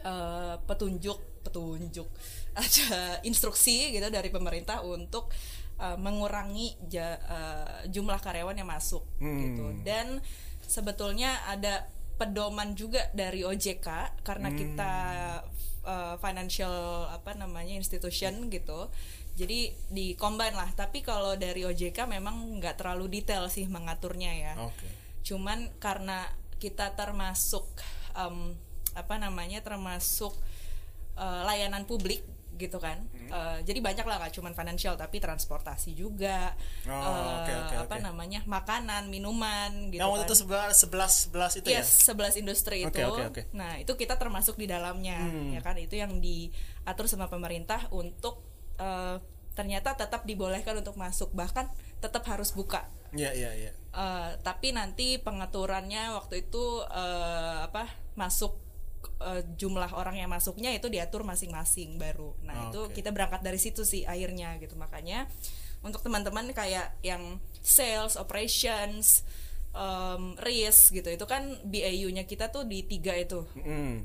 [0.00, 2.08] eh, petunjuk petunjuk
[2.58, 5.30] ada instruksi gitu dari pemerintah untuk
[5.78, 9.64] eh, mengurangi ja- eh, jumlah karyawan yang masuk gitu.
[9.80, 10.18] Dan
[10.60, 11.86] sebetulnya ada
[12.18, 13.86] pedoman juga dari OJK
[14.20, 14.92] karena kita
[15.88, 18.92] uh, financial apa namanya institution gitu.
[19.38, 20.68] Jadi di combine lah.
[20.76, 24.52] Tapi kalau dari OJK memang nggak terlalu detail sih mengaturnya ya.
[24.60, 24.88] Oke.
[25.24, 27.64] Cuman karena kita termasuk
[28.18, 28.58] em,
[28.98, 30.34] apa namanya termasuk
[31.14, 32.26] eh, layanan publik
[32.58, 33.30] gitu kan Hmm.
[33.30, 36.52] Eh, jadi banyak lah nggak cuman financial tapi transportasi juga
[36.84, 38.02] Oh, eh, oke, oke, apa oke.
[38.02, 42.34] namanya makanan minuman gitu yang waktu kan itu sebelas sebelas sebelas itu ya Yes, 11
[42.36, 43.04] industri Oke, itu.
[43.04, 43.42] oke, oke.
[43.52, 45.52] Nah, itu kita termasuk di dalamnya, Hmm.
[45.52, 45.76] ya kan?
[45.76, 48.42] Itu yang diatur sama pemerintah untuk
[48.76, 49.16] eh,
[49.52, 51.68] ternyata tetap dibolehkan untuk masuk, bahkan
[51.98, 52.86] tetap harus buka.
[53.10, 53.72] iya iya iya
[54.38, 58.54] tapi nanti pengaturannya waktu itu eh, apa masuk
[59.20, 62.34] eh, jumlah orang yang masuknya itu diatur masing-masing baru.
[62.42, 65.26] Nah Oh, itu kita berangkat dari situ sih akhirnya gitu makanya
[65.80, 69.22] untuk teman-teman kayak yang sales, operations,
[69.70, 74.02] um, risk gitu itu kan BAU-nya kita tuh di tiga itu Hmm.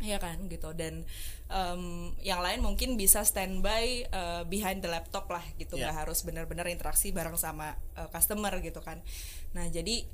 [0.00, 1.04] Iya kan gitu dan
[1.46, 1.82] em,
[2.24, 5.92] yang lain mungkin bisa standby eh, behind the laptop lah gitu Iya.
[5.92, 9.04] nggak harus benar-benar interaksi bareng sama eh, customer gitu kan
[9.52, 10.08] nah jadi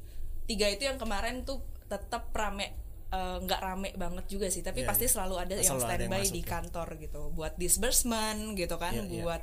[0.47, 2.75] tiga itu yang kemarin tuh tetap rame
[3.13, 5.13] eh, nggak rame banget juga sih tapi Iya, pasti iya.
[5.15, 6.49] selalu ada yang Selalu ada yang standby masuk di ya.
[6.49, 9.23] kantor gitu buat disbursement gitu kan Iya, iya.
[9.23, 9.43] buat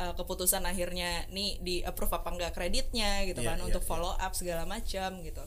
[0.00, 3.88] eh, keputusan akhirnya nih di approve apa enggak kreditnya gitu Iya, kan iya, untuk iya.
[3.88, 5.42] follow up segala macam gitu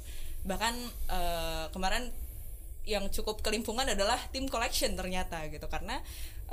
[0.45, 0.77] bahkan
[1.09, 2.13] eh, kemarin
[2.85, 5.97] yang cukup kelimpungan adalah tim collection ternyata gitu karena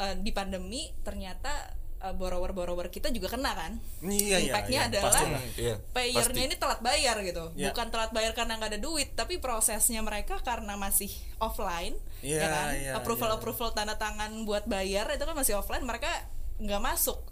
[0.01, 5.13] eh, di pandemi ternyata eh, borrower-borrower kita juga kena kan Iya, iya, impactnya iya, adalah
[5.15, 5.43] pastilah.
[5.55, 6.41] Iya, payernya pasti.
[6.45, 7.71] ini telat bayar gitu Iya.
[7.71, 12.49] bukan telat bayar karena nggak ada duit tapi prosesnya mereka karena masih offline Iya, ya
[12.49, 13.37] kan iya, approval iya.
[13.37, 16.11] approval tanda tangan buat bayar itu kan masih offline mereka
[16.59, 17.23] nggak masuk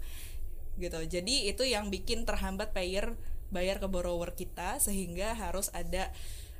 [0.75, 3.13] gitu jadi itu yang bikin terhambat payer
[3.51, 6.09] bayar ke borrower kita sehingga harus ada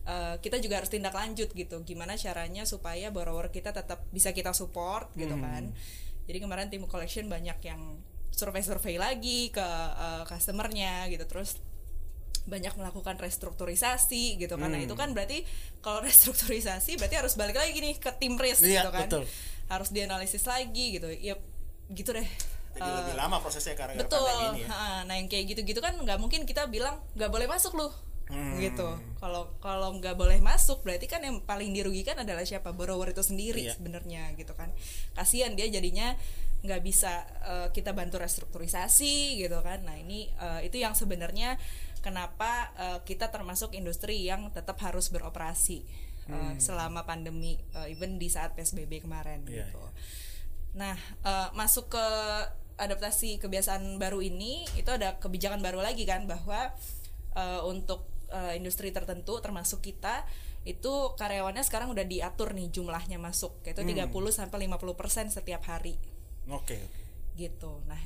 [0.03, 4.51] eh, kita juga harus tindak lanjut gitu gimana caranya supaya borrower kita tetap bisa kita
[4.51, 5.41] support gitu Hmm.
[5.41, 5.63] kan
[6.31, 7.99] jadi kemarin tim collection banyak yang
[8.31, 11.27] survei-survei lagi ke eh, customernya gitu.
[11.27, 11.59] Terus
[12.41, 14.87] banyak melakukan restrukturisasi gitu karena Hmm.
[14.87, 15.45] itu kan berarti
[15.79, 19.05] kalau restrukturisasi berarti harus balik lagi nih ke tim risk Iya, gitu kan.
[19.05, 19.23] betul.
[19.67, 21.07] harus dianalisis lagi gitu.
[21.13, 21.35] Ya
[21.87, 22.27] gitu deh.
[22.71, 24.23] Jadi Eh, lebih lama prosesnya karena betul.
[24.23, 25.03] pandemi ini ya.
[25.03, 27.91] Nah yang kayak gitu-gitu kan nggak mungkin kita bilang nggak boleh masuk loh
[28.31, 28.55] Hmm.
[28.63, 28.87] gitu
[29.19, 32.71] kalau kalau nggak boleh masuk berarti kan yang paling dirugikan adalah siapa?
[32.71, 33.75] Borrower itu sendiri Iya.
[33.75, 34.71] sebenarnya gitu kan.
[35.11, 36.15] Kasihan dia jadinya
[36.63, 39.83] nggak bisa eh, kita bantu restrukturisasi gitu kan.
[39.83, 41.59] Nah ini eh, itu yang sebenarnya
[41.99, 45.83] kenapa eh, kita termasuk industri yang tetap harus beroperasi
[46.31, 49.83] eh, selama pandemi eh, even di saat psbb kemarin Iya, gitu.
[50.71, 52.05] Nah, eh, masuk ke
[52.79, 56.71] adaptasi kebiasaan baru ini itu ada kebijakan baru lagi kan bahwa
[57.35, 60.23] eh, untuk eh, industri tertentu termasuk kita
[60.63, 65.97] itu karyawannya sekarang udah diatur nih jumlahnya masuk yaitu 30 sampai 50% setiap hari
[66.47, 66.77] Oke.
[67.33, 67.81] gitu.
[67.89, 67.97] Nah,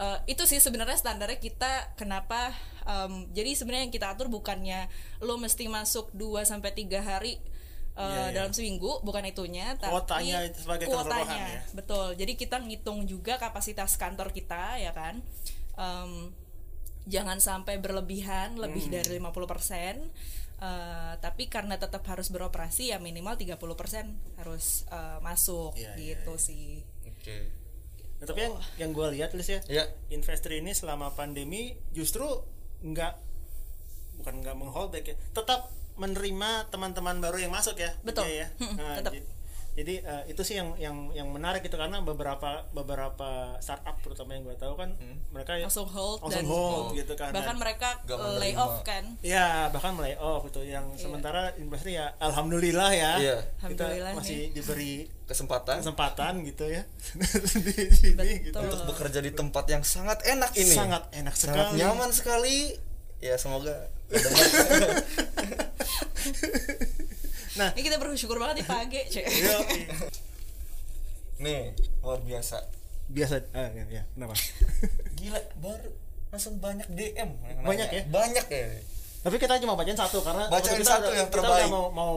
[0.00, 2.56] eh, itu sih sebenarnya standarnya kita kenapa
[2.88, 4.88] em, jadi sebenarnya yang kita atur bukannya
[5.20, 8.32] lo mesti masuk 2 sampai 3 hari eh, Iya, iya.
[8.32, 11.36] dalam seminggu, bukan itunya, tapi Kuotanya itu sebagai kuotanya.
[11.58, 11.62] ya.
[11.76, 12.16] Betul.
[12.16, 15.20] Jadi kita ngitung juga kapasitas kantor kita ya kan.
[15.76, 16.32] Em,
[17.04, 18.94] jangan sampai berlebihan lebih Hmm.
[18.96, 19.96] dari 50%.
[20.58, 26.36] eh, tapi karena tetap harus beroperasi ya minimal 30% harus eh, masuk Iya, iya, gitu
[26.36, 26.84] sih.
[27.02, 27.48] Oke.
[28.20, 29.88] Nah, tapi yang yang gue lihat Lis ya, Ya.
[30.10, 32.28] investor ini selama pandemi justru
[32.82, 33.14] nggak
[34.16, 37.96] bukan nggak menghold back ya, tetap menerima teman-teman baru yang masuk ya.
[38.00, 38.24] Betul.
[38.24, 38.46] Iya ya.
[38.60, 39.12] Hmm, Nah, tetap.
[39.70, 44.42] Jadi, eh, itu sih yang yang yang menarik gitu karena beberapa beberapa startup terutama yang
[44.42, 44.90] gue tahu kan
[45.30, 47.30] mereka ya langsung hold langsung dan hold gitu kan.
[47.30, 50.98] bahkan mereka uh, lay off kan Ya bahkan mulai off itu yang Iya.
[51.00, 53.36] sementara industri ya alhamdulillah ya Iya.
[53.62, 56.82] kita Alhamdulillah masih diberi Kesempatan kesempatan gitu ya
[57.64, 58.50] di sini Betul.
[58.50, 60.74] gitu untuk bekerja di tempat yang sangat enak ini.
[60.74, 62.58] sangat enak sangat sekali nyaman sekali.
[63.22, 63.86] Ya semoga
[67.52, 69.58] nah ini kita bersyukur banget di pagi cek yo,
[71.40, 72.56] nih luar biasa.
[73.06, 74.32] biasa ah, ya, ya, kenapa
[75.18, 75.88] Gila baru
[76.28, 77.28] langsung banyak DM
[77.60, 77.90] Banyak nanya.
[77.90, 78.02] ya?
[78.06, 78.64] Banyak ya.
[79.20, 81.60] tapi kita cuma bacain satu karena Bacain kita satu udah- yang kita terbaik.
[81.60, 82.10] udah mau mau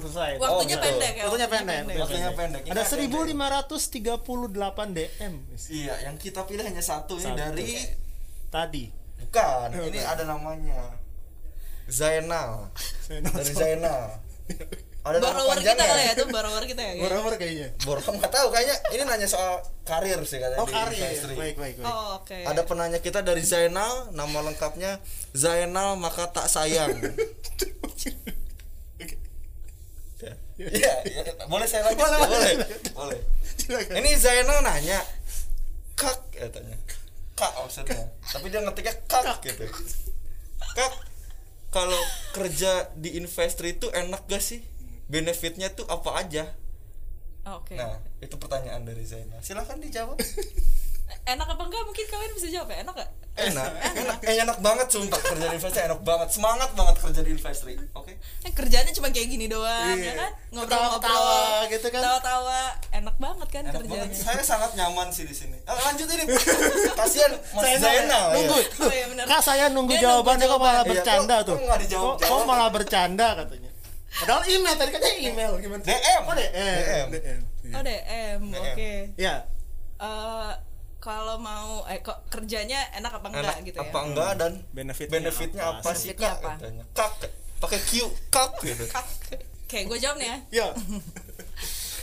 [0.00, 0.82] selesai waktunya gitu.
[0.82, 2.60] pendek ya Waktunya pendek, Waktunya pendek.
[2.64, 5.32] Ini ada ada 1538 DM
[5.68, 7.36] Iya, yang kita pilih hanya satu, ini Satu.
[7.36, 7.68] dari
[8.48, 8.84] tadi
[9.20, 9.68] bukan.
[9.84, 10.96] Ini ada namanya
[11.86, 12.72] Zainal.
[13.06, 14.16] Dari Zainal.
[15.08, 18.46] Ada nama borrower kita kali ya itu borrower kita ya Borrower kayaknya Borong nggak tahu
[18.52, 21.34] kayaknya ini nanya soal karir sih katanya oh karir industri.
[21.38, 25.00] baik baik baik oh oke Ada penanya kita dari Zainal, nama lengkapnya
[25.32, 26.92] Zainal maka tak sayang.
[30.58, 31.22] Iya, iya.
[31.46, 32.02] boleh saya lanjut?
[32.02, 32.54] Boleh, boleh, boleh.
[32.98, 33.20] boleh.
[33.62, 33.94] Silakan.
[33.94, 34.98] Ini Zainal nanya,
[35.94, 36.74] kak, katanya,
[37.38, 38.10] kak maksudnya.
[38.26, 39.70] Tapi dia ngetiknya kak gitu.
[40.74, 40.92] Kak,
[41.68, 42.00] kalau
[42.32, 44.64] kerja di investor itu enak gak sih?
[45.08, 46.44] Benefitnya tuh apa aja?
[47.48, 49.40] Oh, oke Nah, itu pertanyaan dari Zainal.
[49.40, 50.20] Silahkan dijawab.
[51.24, 54.86] enak apa enggak mungkin kalian bisa jawab ya enak gak enak enak eh, enak banget
[54.88, 59.08] sumpah kerja di investasi enak banget semangat banget kerja di investasi oke eh, kerjaannya cuma
[59.08, 60.04] kayak gini doang Iya.
[60.04, 62.02] ya kan Ketawa-ketawa gitu kan.
[62.02, 66.08] tawa-tawa enak banget kan enak kerjanya banget saya sangat nyaman sih di sini Ah, lanjut
[66.08, 66.24] ini
[66.98, 68.34] kasihan mas Zainal, Zainal ya.
[68.34, 70.90] nunggu oh iya benar Kak saya nunggu Dia jawabannya nunggu kok malah jawaban.
[70.90, 71.56] bercanda Iya, kok- tuh.
[71.62, 73.70] kok dijawab- Kok- Kok malah bercanda katanya.
[74.10, 75.82] Padahal email tadi katanya email gimana?
[75.84, 76.48] DM Oh DM.
[76.50, 77.06] DM.
[77.12, 77.40] DM.
[77.70, 78.42] oh DM DM.
[78.56, 79.34] oke Ya.
[79.98, 80.52] Eh,
[80.98, 83.86] kalau mau eh kok kerjanya enak apa enggak enak gitu ya?
[83.86, 85.80] apa enggak dan Benefitnya benefitnya apa?
[85.86, 86.42] apa, sih kak?
[86.42, 86.50] apa?
[86.58, 87.12] katanya kak
[87.58, 87.90] pakai Q
[88.30, 88.84] kak gitu.
[89.70, 90.38] Kayak gue jawab nih ya.
[90.48, 90.68] Ya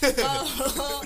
[0.21, 1.01] kalau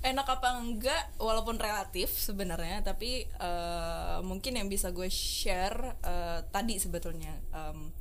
[0.00, 6.80] enak apa enggak walaupun relatif sebenarnya tapi eh, mungkin yang bisa gue share eh, tadi
[6.80, 7.92] sebetulnya em,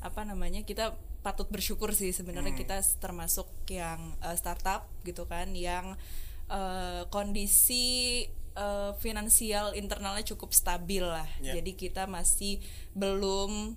[0.00, 5.98] apa namanya kita patut bersyukur sih sebenarnya kita termasuk yang eh, startup gitu kan yang
[6.46, 8.24] eh, kondisi
[8.56, 11.28] eh, finansial internalnya cukup stabil lah.
[11.42, 11.58] Ya.
[11.58, 12.58] jadi kita masih
[12.96, 13.76] belum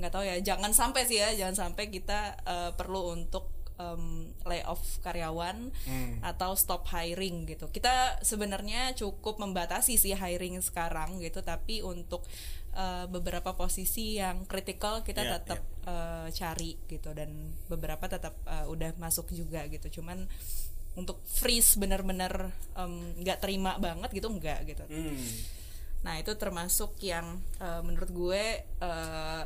[0.00, 5.00] nggak tahu ya jangan sampai sih ya jangan sampai kita eh, perlu untuk em, layoff
[5.02, 5.72] karyawan
[6.22, 7.68] atau stop hiring gitu.
[7.72, 12.24] Kita sebenarnya cukup membatasi sih hiring sekarang gitu tapi untuk
[12.76, 18.66] eh, beberapa posisi yang kritikal kita Ya, tetap eh, cari gitu dan beberapa tetap eh,
[18.68, 20.00] udah masuk juga gitu.
[20.00, 20.26] Cuman
[20.92, 25.24] untuk freeze benar-benar em, nggak terima banget gitu enggak gitu hmm.
[26.02, 29.42] Nah itu termasuk yang eh, menurut gue eh,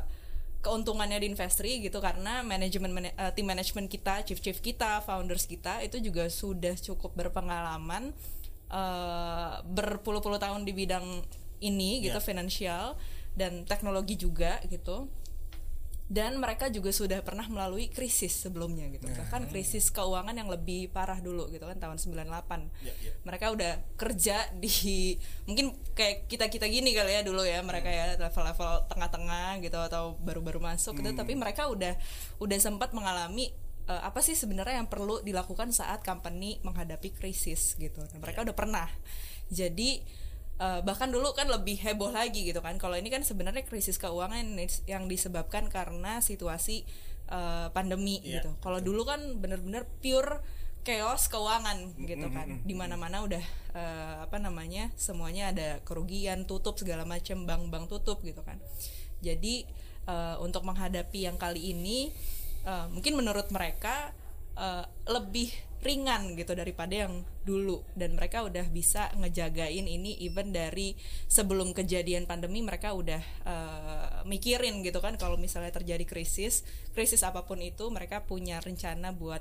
[0.57, 5.45] keuntungannya di Investri gitu karena manajemen mana- eh, tim manajemen kita, chief chief kita, founders
[5.45, 8.09] kita itu juga sudah cukup berpengalaman
[8.67, 11.05] eh, berpuluh-puluh tahun di bidang
[11.61, 12.25] ini gitu Ya.
[12.25, 12.97] finansial
[13.33, 15.05] dan teknologi juga gitu
[16.07, 19.11] dan mereka juga sudah pernah melalui krisis sebelumnya gitu.
[19.11, 22.23] Bahkan krisis keuangan yang lebih parah dulu gitu kan tahun 98
[22.79, 23.11] Ya, ya.
[23.27, 28.15] mereka udah kerja di mungkin kayak kita kita gini kali ya dulu ya mereka ya
[28.15, 31.11] level-level tengah-tengah gitu atau baru-baru masuk gitu.
[31.11, 31.99] Tapi mereka udah
[32.39, 33.51] udah sempat mengalami
[33.91, 37.99] eh, apa sih sebenarnya yang perlu dilakukan saat company menghadapi krisis gitu.
[37.99, 38.87] Nah, mereka udah pernah.
[39.51, 40.03] Jadi
[40.57, 42.75] eh, bahkan dulu kan lebih heboh lagi gitu kan.
[42.81, 44.57] Kalau ini kan sebenarnya krisis keuangan
[44.89, 46.83] yang disebabkan karena situasi
[47.29, 48.49] eh, pandemi Iya, gitu.
[48.61, 50.41] Kalau dulu kan bener-bener pure
[50.87, 52.63] chaos keuangan gitu kan.
[52.63, 53.43] di mana-mana udah
[53.75, 58.55] eh, apa namanya semuanya ada kerugian tutup segala macam bank-bank tutup gitu kan.
[59.19, 59.67] Jadi
[60.07, 62.15] eh, untuk menghadapi yang kali ini
[62.63, 64.15] eh, mungkin menurut mereka
[64.55, 65.51] eh, lebih
[65.87, 67.87] ringan gitu daripada yang dulu.
[67.95, 70.99] Dan mereka udah bisa ngejagain ini even dari
[71.31, 77.47] sebelum kejadian pandemi mereka udah eh, mikirin gitu kan kalau misalnya terjadi krisis krisis apa
[77.47, 79.39] pun itu mereka punya rencana buat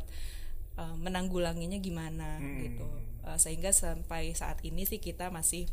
[0.76, 2.86] uh, menanggulanginya gimana gitu.
[3.26, 5.66] Uh, sehingga sampai saat ini sih kita masih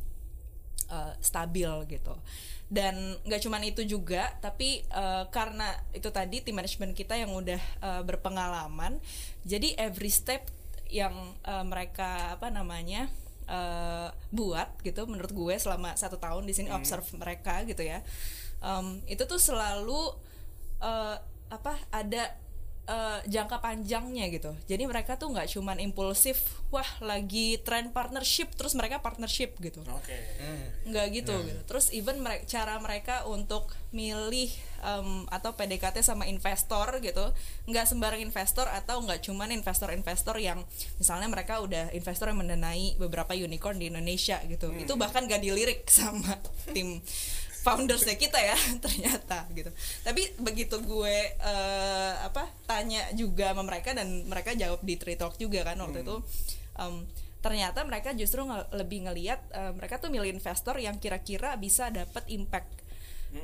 [0.90, 2.16] uh, stabil gitu.
[2.72, 7.62] Dan nggak cuman itu juga tapi uh, karena itu tadi tim manajemen kita yang udah
[7.84, 8.98] uh, berpengalaman
[9.46, 10.50] jadi every step
[10.94, 13.10] yang uh, mereka apa namanya
[13.50, 18.06] uh, buat gitu menurut gue selama satu tahun di sini observe mereka gitu ya.
[18.62, 20.14] Um, itu tuh selalu
[20.80, 21.18] uh,
[21.50, 22.38] apa ada
[22.88, 24.52] uh, jangka panjangnya gitu.
[24.67, 29.84] Jadi mereka tuh nggak cuman impulsif, wah lagi tren partnership terus mereka partnership gitu.
[29.88, 30.17] oke
[30.88, 31.62] Nggak gitu gitu.
[31.67, 34.50] Terus even mere- cara mereka untuk milih
[34.84, 37.32] um, atau PDKT sama investor gitu,
[37.69, 40.60] nggak sembarang investor atau nggak cuman investor-investor yang
[41.00, 44.74] misalnya mereka udah investor yang mendanai beberapa unicorn di Indonesia gitu.
[44.76, 46.36] Itu bahkan gak dilirik sama
[46.76, 47.00] tim
[47.63, 49.71] foundersnya kita ya ternyata gitu.
[50.04, 55.39] Tapi begitu gue eh, apa tanya juga sama mereka dan mereka jawab di Tree Talk
[55.39, 56.19] juga kan waktu itu
[56.76, 57.08] em,
[57.39, 62.28] ternyata mereka justru nge- lebih ngelihat eh, mereka tuh milih investor yang kira-kira bisa dapat
[62.28, 62.84] impact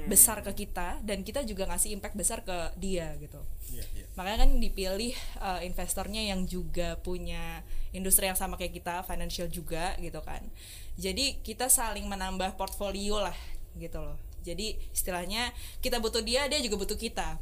[0.06, 3.42] besar ke kita dan kita juga ngasih impact besar ke dia gitu.
[3.74, 4.06] Iya, iya.
[4.14, 9.98] makanya kan dipilih uh, investornya yang juga punya industri yang sama kayak kita financial juga
[9.98, 10.46] gitu kan.
[10.94, 13.34] Jadi kita saling menambah portfolio lah
[13.78, 14.18] gitu loh.
[14.42, 15.52] Jadi istilahnya
[15.84, 17.38] kita butuh dia dia juga butuh kita.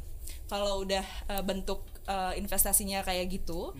[0.48, 3.72] Kalau udah uh, bentuk uh, investasinya kayak gitu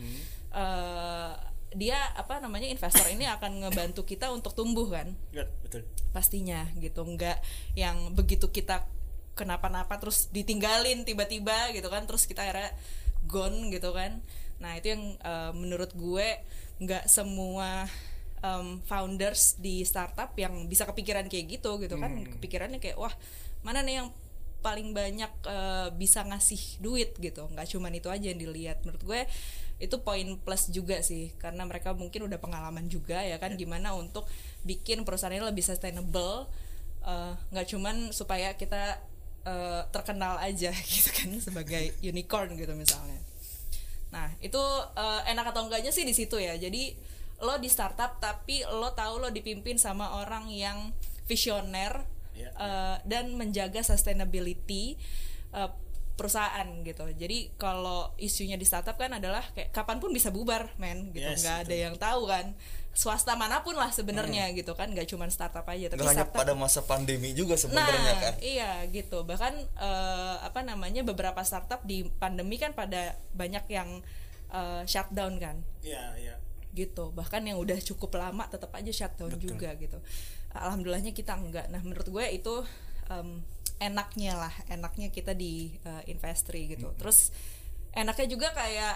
[0.52, 1.32] uh,
[1.76, 5.12] dia apa namanya investor ini akan ngebantu kita untuk tumbuh kan?
[5.37, 5.84] Iya, betul.
[6.16, 7.04] Pastinya gitu.
[7.04, 7.44] Nggak
[7.76, 8.88] yang begitu kita
[9.37, 12.08] kenapa-napa terus ditinggalin tiba-tiba gitu kan?
[12.08, 12.72] Terus kita akhirnya
[13.28, 14.24] gone gitu kan?
[14.64, 16.40] Nah itu yang eh, menurut gue
[16.80, 17.84] nggak semua
[18.42, 22.12] em, founders di startup yang bisa kepikiran kayak gitu gitu kan.
[22.38, 23.12] Kepikirannya kayak wah
[23.62, 24.09] mana nih yang
[24.59, 27.47] paling banyak eh, bisa ngasih duit gitu.
[27.51, 28.82] Nggak cuman itu aja yang dilihat.
[28.82, 29.20] Menurut gue
[29.78, 31.30] itu poin plus juga sih.
[31.39, 34.26] Karena mereka mungkin udah pengalaman juga ya kan gimana untuk
[34.66, 36.51] bikin perusahaannya lebih sustainable
[37.07, 38.99] eh, nggak cuman supaya kita
[39.47, 43.22] eh, terkenal aja gitu kan sebagai unicorn gitu misalnya.
[44.11, 44.61] Nah itu
[44.99, 46.59] eh, enak atau enggaknya sih di situ ya.
[46.59, 46.99] Jadi
[47.39, 50.91] lo di startup tapi lo tahu lo dipimpin sama orang yang
[51.30, 52.03] visioner
[52.39, 52.51] Iya.
[52.55, 54.95] eh, dan menjaga sustainability
[55.51, 55.70] eh,
[56.18, 57.07] perusahaan gitu.
[57.14, 61.22] Jadi kalau isunya di startup kan adalah kayak kapan pun bisa bubar, men gitu.
[61.22, 62.59] Yes, nggak ada yang tahu kan.
[62.91, 65.95] Swasta mana pun lah sebenarnya gitu kan, nggak cuma startup aja.
[65.95, 69.22] Tapi Nggak hanya startup pada masa pandemi juga sebenarnya nah, kan iya gitu.
[69.22, 74.03] Bahkan eh, apa namanya beberapa startup di pandemi kan pada banyak yang
[74.51, 76.34] eh, shutdown kan Iya, iya.
[76.79, 77.11] Gitu.
[77.11, 79.99] Bahkan yang udah cukup lama tetap aja shutdown juga gitu.
[80.55, 81.66] Alhamdulillahnya kita enggak.
[81.74, 82.55] Nah menurut gue itu
[83.11, 83.43] em,
[83.83, 84.55] enaknya lah.
[84.70, 86.95] Enaknya kita di uh, investri gitu.
[86.95, 87.35] Terus
[87.95, 88.95] enaknya juga kayak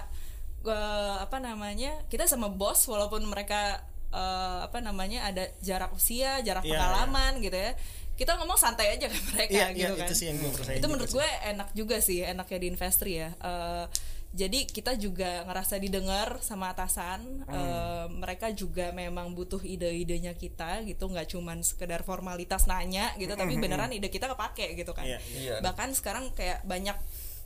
[0.63, 3.83] eh, apa namanya kita sama bos walaupun mereka
[4.15, 7.75] eh, apa namanya ada jarak usia jarak Iya, pengalaman gitu ya.
[8.13, 10.07] Kita ngomong santai aja ke mereka Iya, iya, gitu kan.
[10.07, 13.31] itu sih yang gue percaya itu menurut gue enak juga sih enaknya di investri ya.
[13.35, 13.85] Eh,
[14.33, 17.53] jadi kita juga ngerasa didengar sama atasan Hmm.
[17.53, 23.55] Eh, mereka juga memang butuh ide-idenya kita gitu nggak cuman sekedar formalitas nanya gitu tapi
[23.57, 25.13] beneran ide kita kepake gitu kan Hmm.
[25.13, 25.55] Iya, iya.
[25.61, 26.97] bahkan sekarang kayak banyak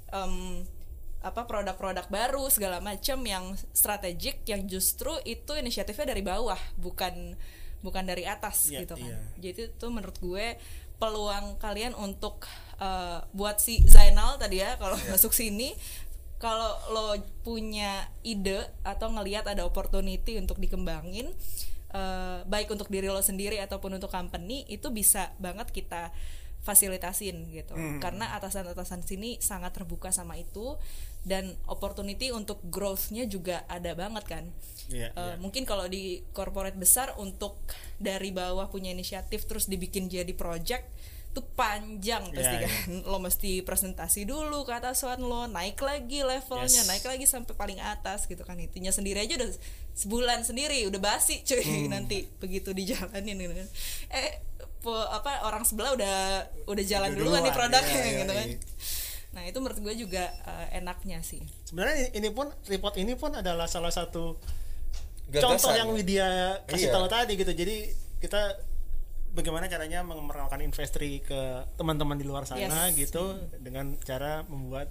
[0.09, 0.63] em,
[1.19, 7.35] apa produk-produk baru segala macam yang strategik yang justru itu inisiatifnya dari bawah bukan
[7.77, 9.19] bukan dari atas Iya, gitu kan iya.
[9.43, 10.55] jadi itu menurut gue
[10.97, 15.13] peluang kalian untuk eh, buat si Zainal tadi ya kalau Iya.
[15.13, 15.75] masuk sini
[16.37, 17.07] kalau lo
[17.41, 21.33] punya ide atau ngelihat ada opportunity untuk dikembangin
[21.89, 26.13] eh, baik untuk diri lo sendiri ataupun untuk company itu bisa banget kita
[26.61, 28.03] fasilitasin gitu Hmm.
[28.03, 30.75] karena atasan-atasan sini sangat terbuka sama itu
[31.23, 34.45] dan opportunity untuk growth-nya juga ada banget kan
[34.87, 35.35] Iya, Eh, iya.
[35.39, 37.59] mungkin kalau di corporate besar untuk
[37.99, 40.91] dari bawah punya inisiatif terus dibikin jadi project
[41.37, 46.81] itu panjang pasti Iya, kan lo mesti presentasi dulu ke atasan lo naik lagi levelnya
[46.81, 46.89] Yes.
[46.89, 49.53] naik lagi sampai paling atas gitu kan itunya sendiri aja udah
[49.93, 53.69] sebulan sendiri udah basi cuy nanti begitu dijalanin gitu kan
[54.11, 54.41] eh
[54.79, 56.17] pe- apa orang sebelah udah
[56.65, 58.59] udah jalan Udah duluan nih produknya iya, iya, gitu kan iya.
[59.31, 63.69] nah itu menurut gue juga eh, enaknya sih Sebenarnya ini pun report ini pun adalah
[63.69, 64.41] salah satu
[65.27, 65.93] Gagasan, contoh yang ya?
[65.93, 66.29] Widya
[66.65, 66.95] kasih Iya.
[66.95, 67.51] tahu tadi gitu.
[67.51, 67.77] Jadi
[68.17, 68.43] kita
[69.37, 71.37] bagaimana caranya mengenalkan investri ke
[71.77, 72.97] teman-teman di luar sana Yes.
[72.99, 74.89] gitu dengan cara membuat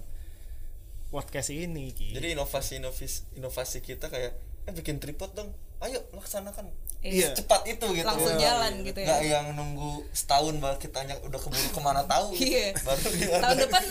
[1.06, 1.90] podcast ini.
[1.90, 2.10] Ki.
[2.12, 4.32] jadi inovasi inovasi inovasi kita kayak
[4.64, 6.66] eh bikin tripod dong ayo laksanakan
[6.98, 7.30] Iya.
[7.32, 8.50] cepat itu gitu Langsung Ya.
[8.50, 9.06] jalan gitu ya.
[9.06, 12.50] nggak yang nunggu setahun baru kita hanya udah keburu ke mana tahu gitu.
[12.50, 12.74] Iya.
[12.76, 13.82] baru dia tahun depan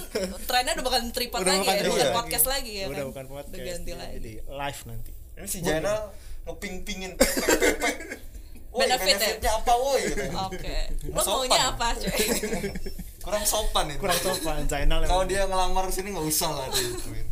[0.41, 2.18] trennya udah bukan tripod Udah lagi bukan ya tripod bukan lagi.
[2.18, 3.49] podcast lagi ya udah kan bukan podcast.
[3.49, 5.12] udah ganti jadi- lagi Jadi live nanti.
[5.36, 5.99] ini si Jainal
[6.45, 7.12] ngeping-pingin
[8.78, 8.97] ya?
[8.97, 10.23] benefitnya apa woi gitu.
[10.51, 11.34] oke lo Sopan.
[11.47, 12.26] maunya apa cuy
[13.26, 15.01] kurang sopan itu Kurang sopan Zainal.
[15.03, 17.26] kalau dia ngelamar sini nggak usah lah diituin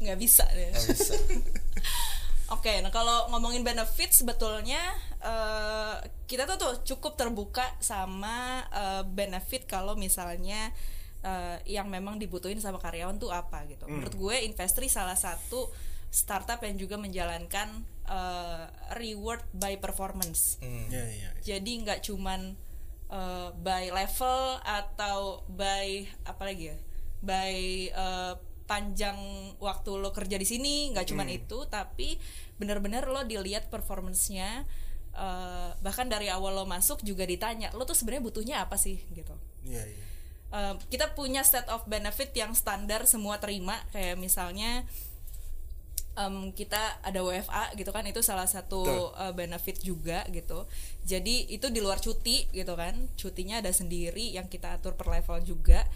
[0.00, 1.14] nggak bisa deh nggak bisa
[2.50, 4.82] Oke, nah kalau ngomongin benefit sebetulnya
[5.22, 5.94] eh,
[6.26, 10.74] kita tuh tuh cukup terbuka sama eh, benefit kalau misalnya
[11.22, 13.86] eh, yang memang dibutuhin sama karyawan tuh apa gitu.
[13.86, 15.70] Menurut gue Investri salah satu
[16.10, 18.64] startup yang juga menjalankan eh,
[18.98, 20.58] reward by performance.
[20.58, 20.90] Hmm.
[20.90, 21.28] Iya, iya.
[21.40, 22.58] Jadi nggak cuman
[23.08, 26.78] eh, by level atau by apa lagi ya?
[27.22, 27.54] By
[27.90, 28.34] eh,
[28.70, 29.18] panjang
[29.58, 32.14] waktu lo kerja di sini nggak cuman itu tapi
[32.54, 34.62] benar-benar lo dilihat performance-nya
[35.10, 39.34] eh, bahkan dari awal lo masuk juga ditanya lo tuh sebenarnya butuhnya apa sih gitu
[39.66, 40.04] Iya, iya.
[40.50, 44.86] Eh, kita punya set of benefit yang standar semua terima kayak misalnya
[46.18, 49.06] em, kita ada WFA gitu kan itu salah satu Betul.
[49.14, 50.66] eh, benefit juga gitu.
[51.06, 55.38] Jadi itu di luar cuti gitu kan cutinya ada sendiri yang kita atur per level
[55.46, 55.86] juga.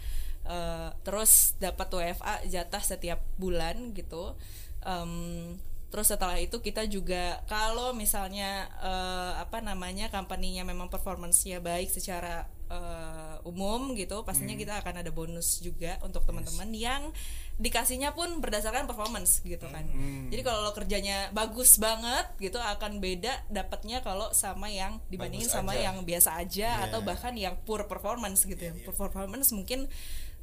[0.45, 4.37] Eh, terus dapat WFA jatah setiap bulan gitu.
[4.85, 5.57] Em,
[5.89, 12.47] terus setelah itu kita juga kalau misalnya eh, apa namanya company-nya memang performance-nya baik secara
[12.65, 17.13] eh, umum gitu pastinya kita akan ada bonus juga untuk teman-teman yang
[17.55, 19.87] dikasihnya pun berdasarkan performance gitu kan.
[20.27, 25.55] Jadi kalau lo kerjanya bagus banget gitu akan beda dapatnya kalau sama yang dibandingin Bagus
[25.55, 25.87] sama aja.
[25.87, 28.59] yang biasa aja atau bahkan yang poor performance gitu.
[28.59, 29.87] Ya poor performance mungkin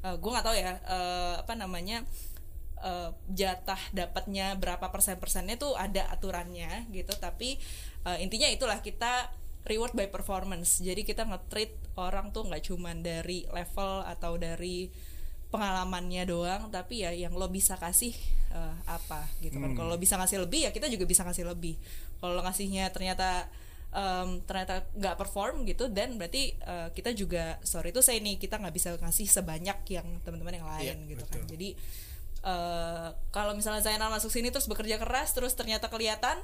[0.02, 2.02] gue nggak tahu ya eh, apa namanya
[2.82, 7.12] eh, jatah dapatnya berapa persen persennya tuh ada aturannya gitu.
[7.18, 7.60] Tapi
[8.08, 10.78] eh, intinya itulah kita reward by performance.
[10.78, 14.90] Jadi kita nge-treat orang tuh nggak cuman dari level atau dari
[15.52, 18.16] pengalamannya doang tapi ya yang lo bisa kasih
[18.50, 19.76] eh, apa gitu kan.
[19.76, 21.76] Kalau lo bisa ngasih lebih ya kita juga bisa ngasih lebih.
[22.18, 23.46] Kalau lo ngasihnya ternyata
[23.92, 28.56] em, ternyata nggak perform gitu dan berarti eh, kita juga sorry itu saya nih kita
[28.56, 31.44] nggak bisa ngasih sebanyak yang teman-teman yang lain Iya, gitu kan.
[31.44, 31.68] jadi
[32.42, 36.40] eh, kalau misalnya Zainal masuk sini terus bekerja keras terus ternyata kelihatan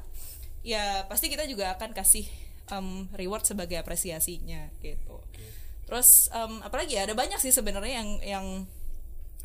[0.60, 2.28] ya pasti kita juga akan kasih
[2.70, 5.16] em, reward sebagai apresiasinya gitu
[5.84, 8.46] terus em, apalagi ya ada banyak sih sebenarnya yang yang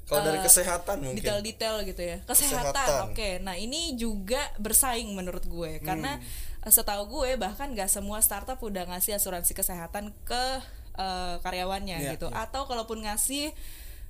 [0.04, 1.18] Kalau dari eh, kesehatan mungkin.
[1.18, 3.04] detail-detail gitu ya kesehatan, Kesehatan.
[3.10, 6.68] oke nah ini juga bersaing menurut gue karena Hmm.
[6.68, 10.44] eh, setahu gue bahkan gak semua startup udah ngasih asuransi kesehatan ke
[10.94, 13.56] eh, karyawannya Iya, gitu atau kalaupun ngasih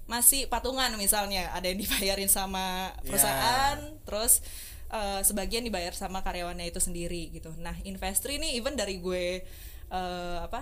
[0.03, 3.05] masih patungan misalnya ada yang dibayarin sama Iya.
[3.05, 4.41] perusahaan terus
[4.94, 7.50] eh, sebagian dibayar sama karyawannya itu sendiri gitu.
[7.58, 9.41] Nah Investri ini even dari gue
[9.89, 10.62] eh, apa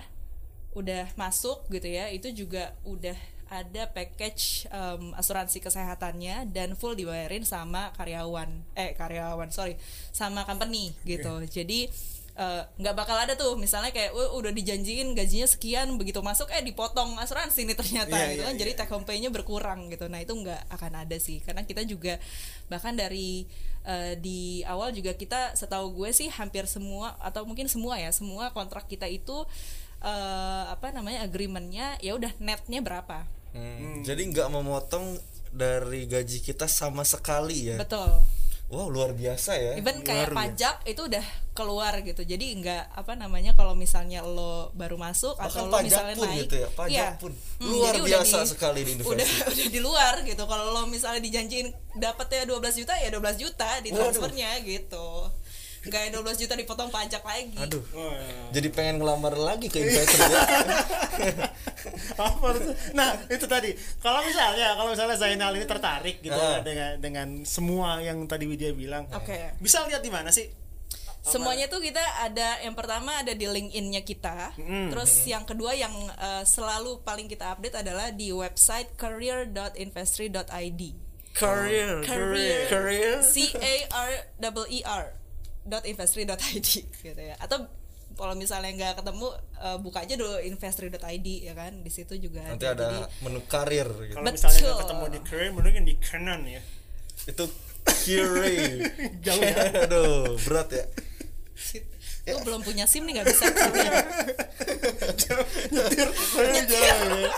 [0.72, 3.18] udah masuk gitu ya itu juga udah
[3.52, 8.48] ada package em, asuransi kesehatannya dan full dibayarin sama karyawan.
[8.80, 9.76] Eh karyawan sorry
[10.16, 11.44] sama company gitu.
[11.52, 11.92] Jadi
[12.40, 16.64] eh, nggak bakal ada tuh misalnya kayak "Wah, udah dijanjiin gajinya sekian begitu masuk eh
[16.64, 18.56] dipotong asuransi nih ternyata Iya, gitu iya, kan.
[18.56, 18.80] Jadi iya.
[18.80, 20.08] take home pay-nya berkurang gitu.
[20.08, 21.44] Nah itu nggak akan ada sih.
[21.44, 22.16] Karena kita juga
[22.72, 23.44] bahkan dari
[23.86, 28.54] eh, di awal juga kita setahu gue sih hampir semua atau mungkin semua ya semua
[28.54, 29.46] kontrak kita itu
[30.04, 33.26] eh, apa namanya agreementnya ya udah netnya berapa.
[33.52, 35.20] Hmm, Jadi nggak memotong
[35.52, 37.78] dari gaji kita sama sekali ya.
[37.78, 38.24] betul
[38.72, 39.72] Wow luar biasa ya.
[39.76, 40.40] even kayak Luar biasa.
[40.42, 45.52] pajak itu udah keluar gitu jadi nggak apa namanya kalau misalnya lo baru masuk Bahkan
[45.52, 47.20] atau lo pajak misalnya pun naik gitu ya, pajak iya.
[47.20, 47.32] pun.
[47.60, 49.12] Hmm, Luar biasa di- sekali di Investri.
[49.14, 53.70] udah udah di luar gitu kalau lo misalnya dijanjiin dapetnya 12 juta ya 12 juta
[53.78, 54.00] di Waduh.
[54.08, 55.08] transfernya gitu
[55.82, 57.82] nggak yang 12 juta dipotong pajak lagi Aduh.
[57.98, 58.14] Wah.
[58.54, 60.42] Jadi pengen ngelamar lagi ke investor ya.
[62.22, 62.70] Apa itu?
[62.94, 67.98] Nah itu tadi kalau misalnya kalau misalnya Zainal ini tertarik gitu ya dengan dengan semua
[67.98, 69.58] yang tadi Widya bilang Oke.
[69.58, 70.54] bisa lihat di mana sih
[71.22, 74.58] Semuanya tuh kita ada yang pertama ada di LinkedIn-nya kita.
[74.58, 80.82] Terus yang kedua yang eh, selalu paling kita update adalah di website career.investry.id.
[81.32, 82.66] Career, Career.
[82.68, 83.16] career.
[83.22, 84.10] C A R
[84.66, 85.21] E R
[85.66, 86.68] dot investry.id
[87.06, 87.36] gitu ya.
[87.38, 87.66] Atau
[88.12, 89.28] kalau misalnya nggak ketemu
[89.62, 91.74] eh, buka aja dulu investry.id ya kan.
[91.82, 92.76] Di situ juga Nanti ada.
[92.76, 94.16] ada Jadi, menu karir gitu.
[94.20, 96.62] kalau misalnya nggak ketemu di career mending di kanan ya
[97.28, 97.46] Itu
[97.86, 98.92] career.
[99.26, 99.56] Jauh ya.
[99.88, 100.86] Aduh, berat ya.
[102.22, 103.94] gue belum punya SIM nih nggak bisa career.
[106.70, 107.32] jauh ya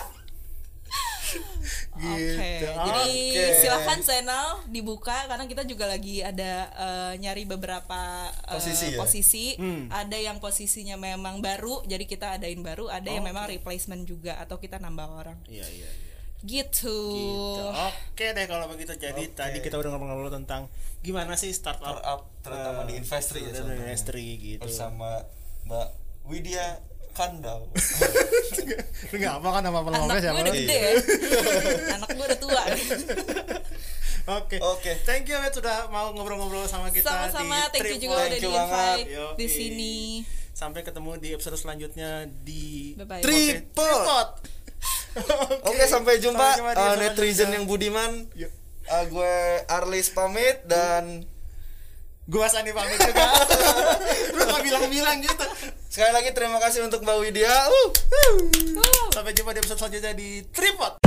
[2.06, 2.68] Oke, Gitu.
[2.68, 3.44] jadi Oke.
[3.58, 8.02] silahkan channel dibuka karena kita juga lagi ada eh, nyari beberapa
[8.44, 8.98] eh, Posisi ya?
[9.00, 9.46] posisi.
[9.88, 12.88] Ada yang posisinya memang baru, jadi kita adain baru.
[12.88, 15.38] Ada yang memang replacement juga atau kita nambah orang.
[15.48, 16.12] iya iya iya
[16.44, 16.92] Gitu.
[16.92, 17.64] Gitu.
[17.72, 18.92] Oke deh kalau begitu.
[18.94, 19.36] Jadi Oke.
[19.36, 20.68] tadi kita udah ngobrol-ngobrol tentang
[21.00, 24.68] gimana sih startup Startup terutama di Investri ya industri gitu.
[24.68, 25.24] Bersama
[25.64, 25.88] Mbak
[26.28, 26.84] Widya
[27.14, 27.70] Kandau.
[29.14, 30.38] Lu nggak apa kan nama Anak pelanggan gue siapa?
[30.40, 30.92] udah gede ya.
[31.98, 32.64] Anak gue udah tua.
[34.40, 34.58] Oke.
[34.58, 34.92] Oke.
[35.04, 38.40] Thank you Bet sudah mau ngobrol-ngobrol sama kita Sama-sama, di thank you juga udah di
[38.42, 39.34] invite Yoi.
[39.36, 39.96] di sini.
[40.54, 42.96] Sampai ketemu di episode selanjutnya di.
[42.98, 44.30] Trip- Oke, Tripod.
[45.70, 48.26] Oke, sampai jumpa Sampai jumpa uh, netizen yang budiman.
[48.34, 48.50] Yuk.
[48.84, 49.36] Uh, gue
[49.68, 51.24] Arlis pamit dan
[52.24, 53.36] Gua Sandi pamit juga.
[54.36, 55.46] Lu gak bilang-bilang gitu.
[55.92, 57.54] sekali lagi terima kasih untuk Mbak Widya.
[57.68, 57.88] Uh.
[59.12, 61.04] Sampai jumpa di episode selanjutnya di Tripod.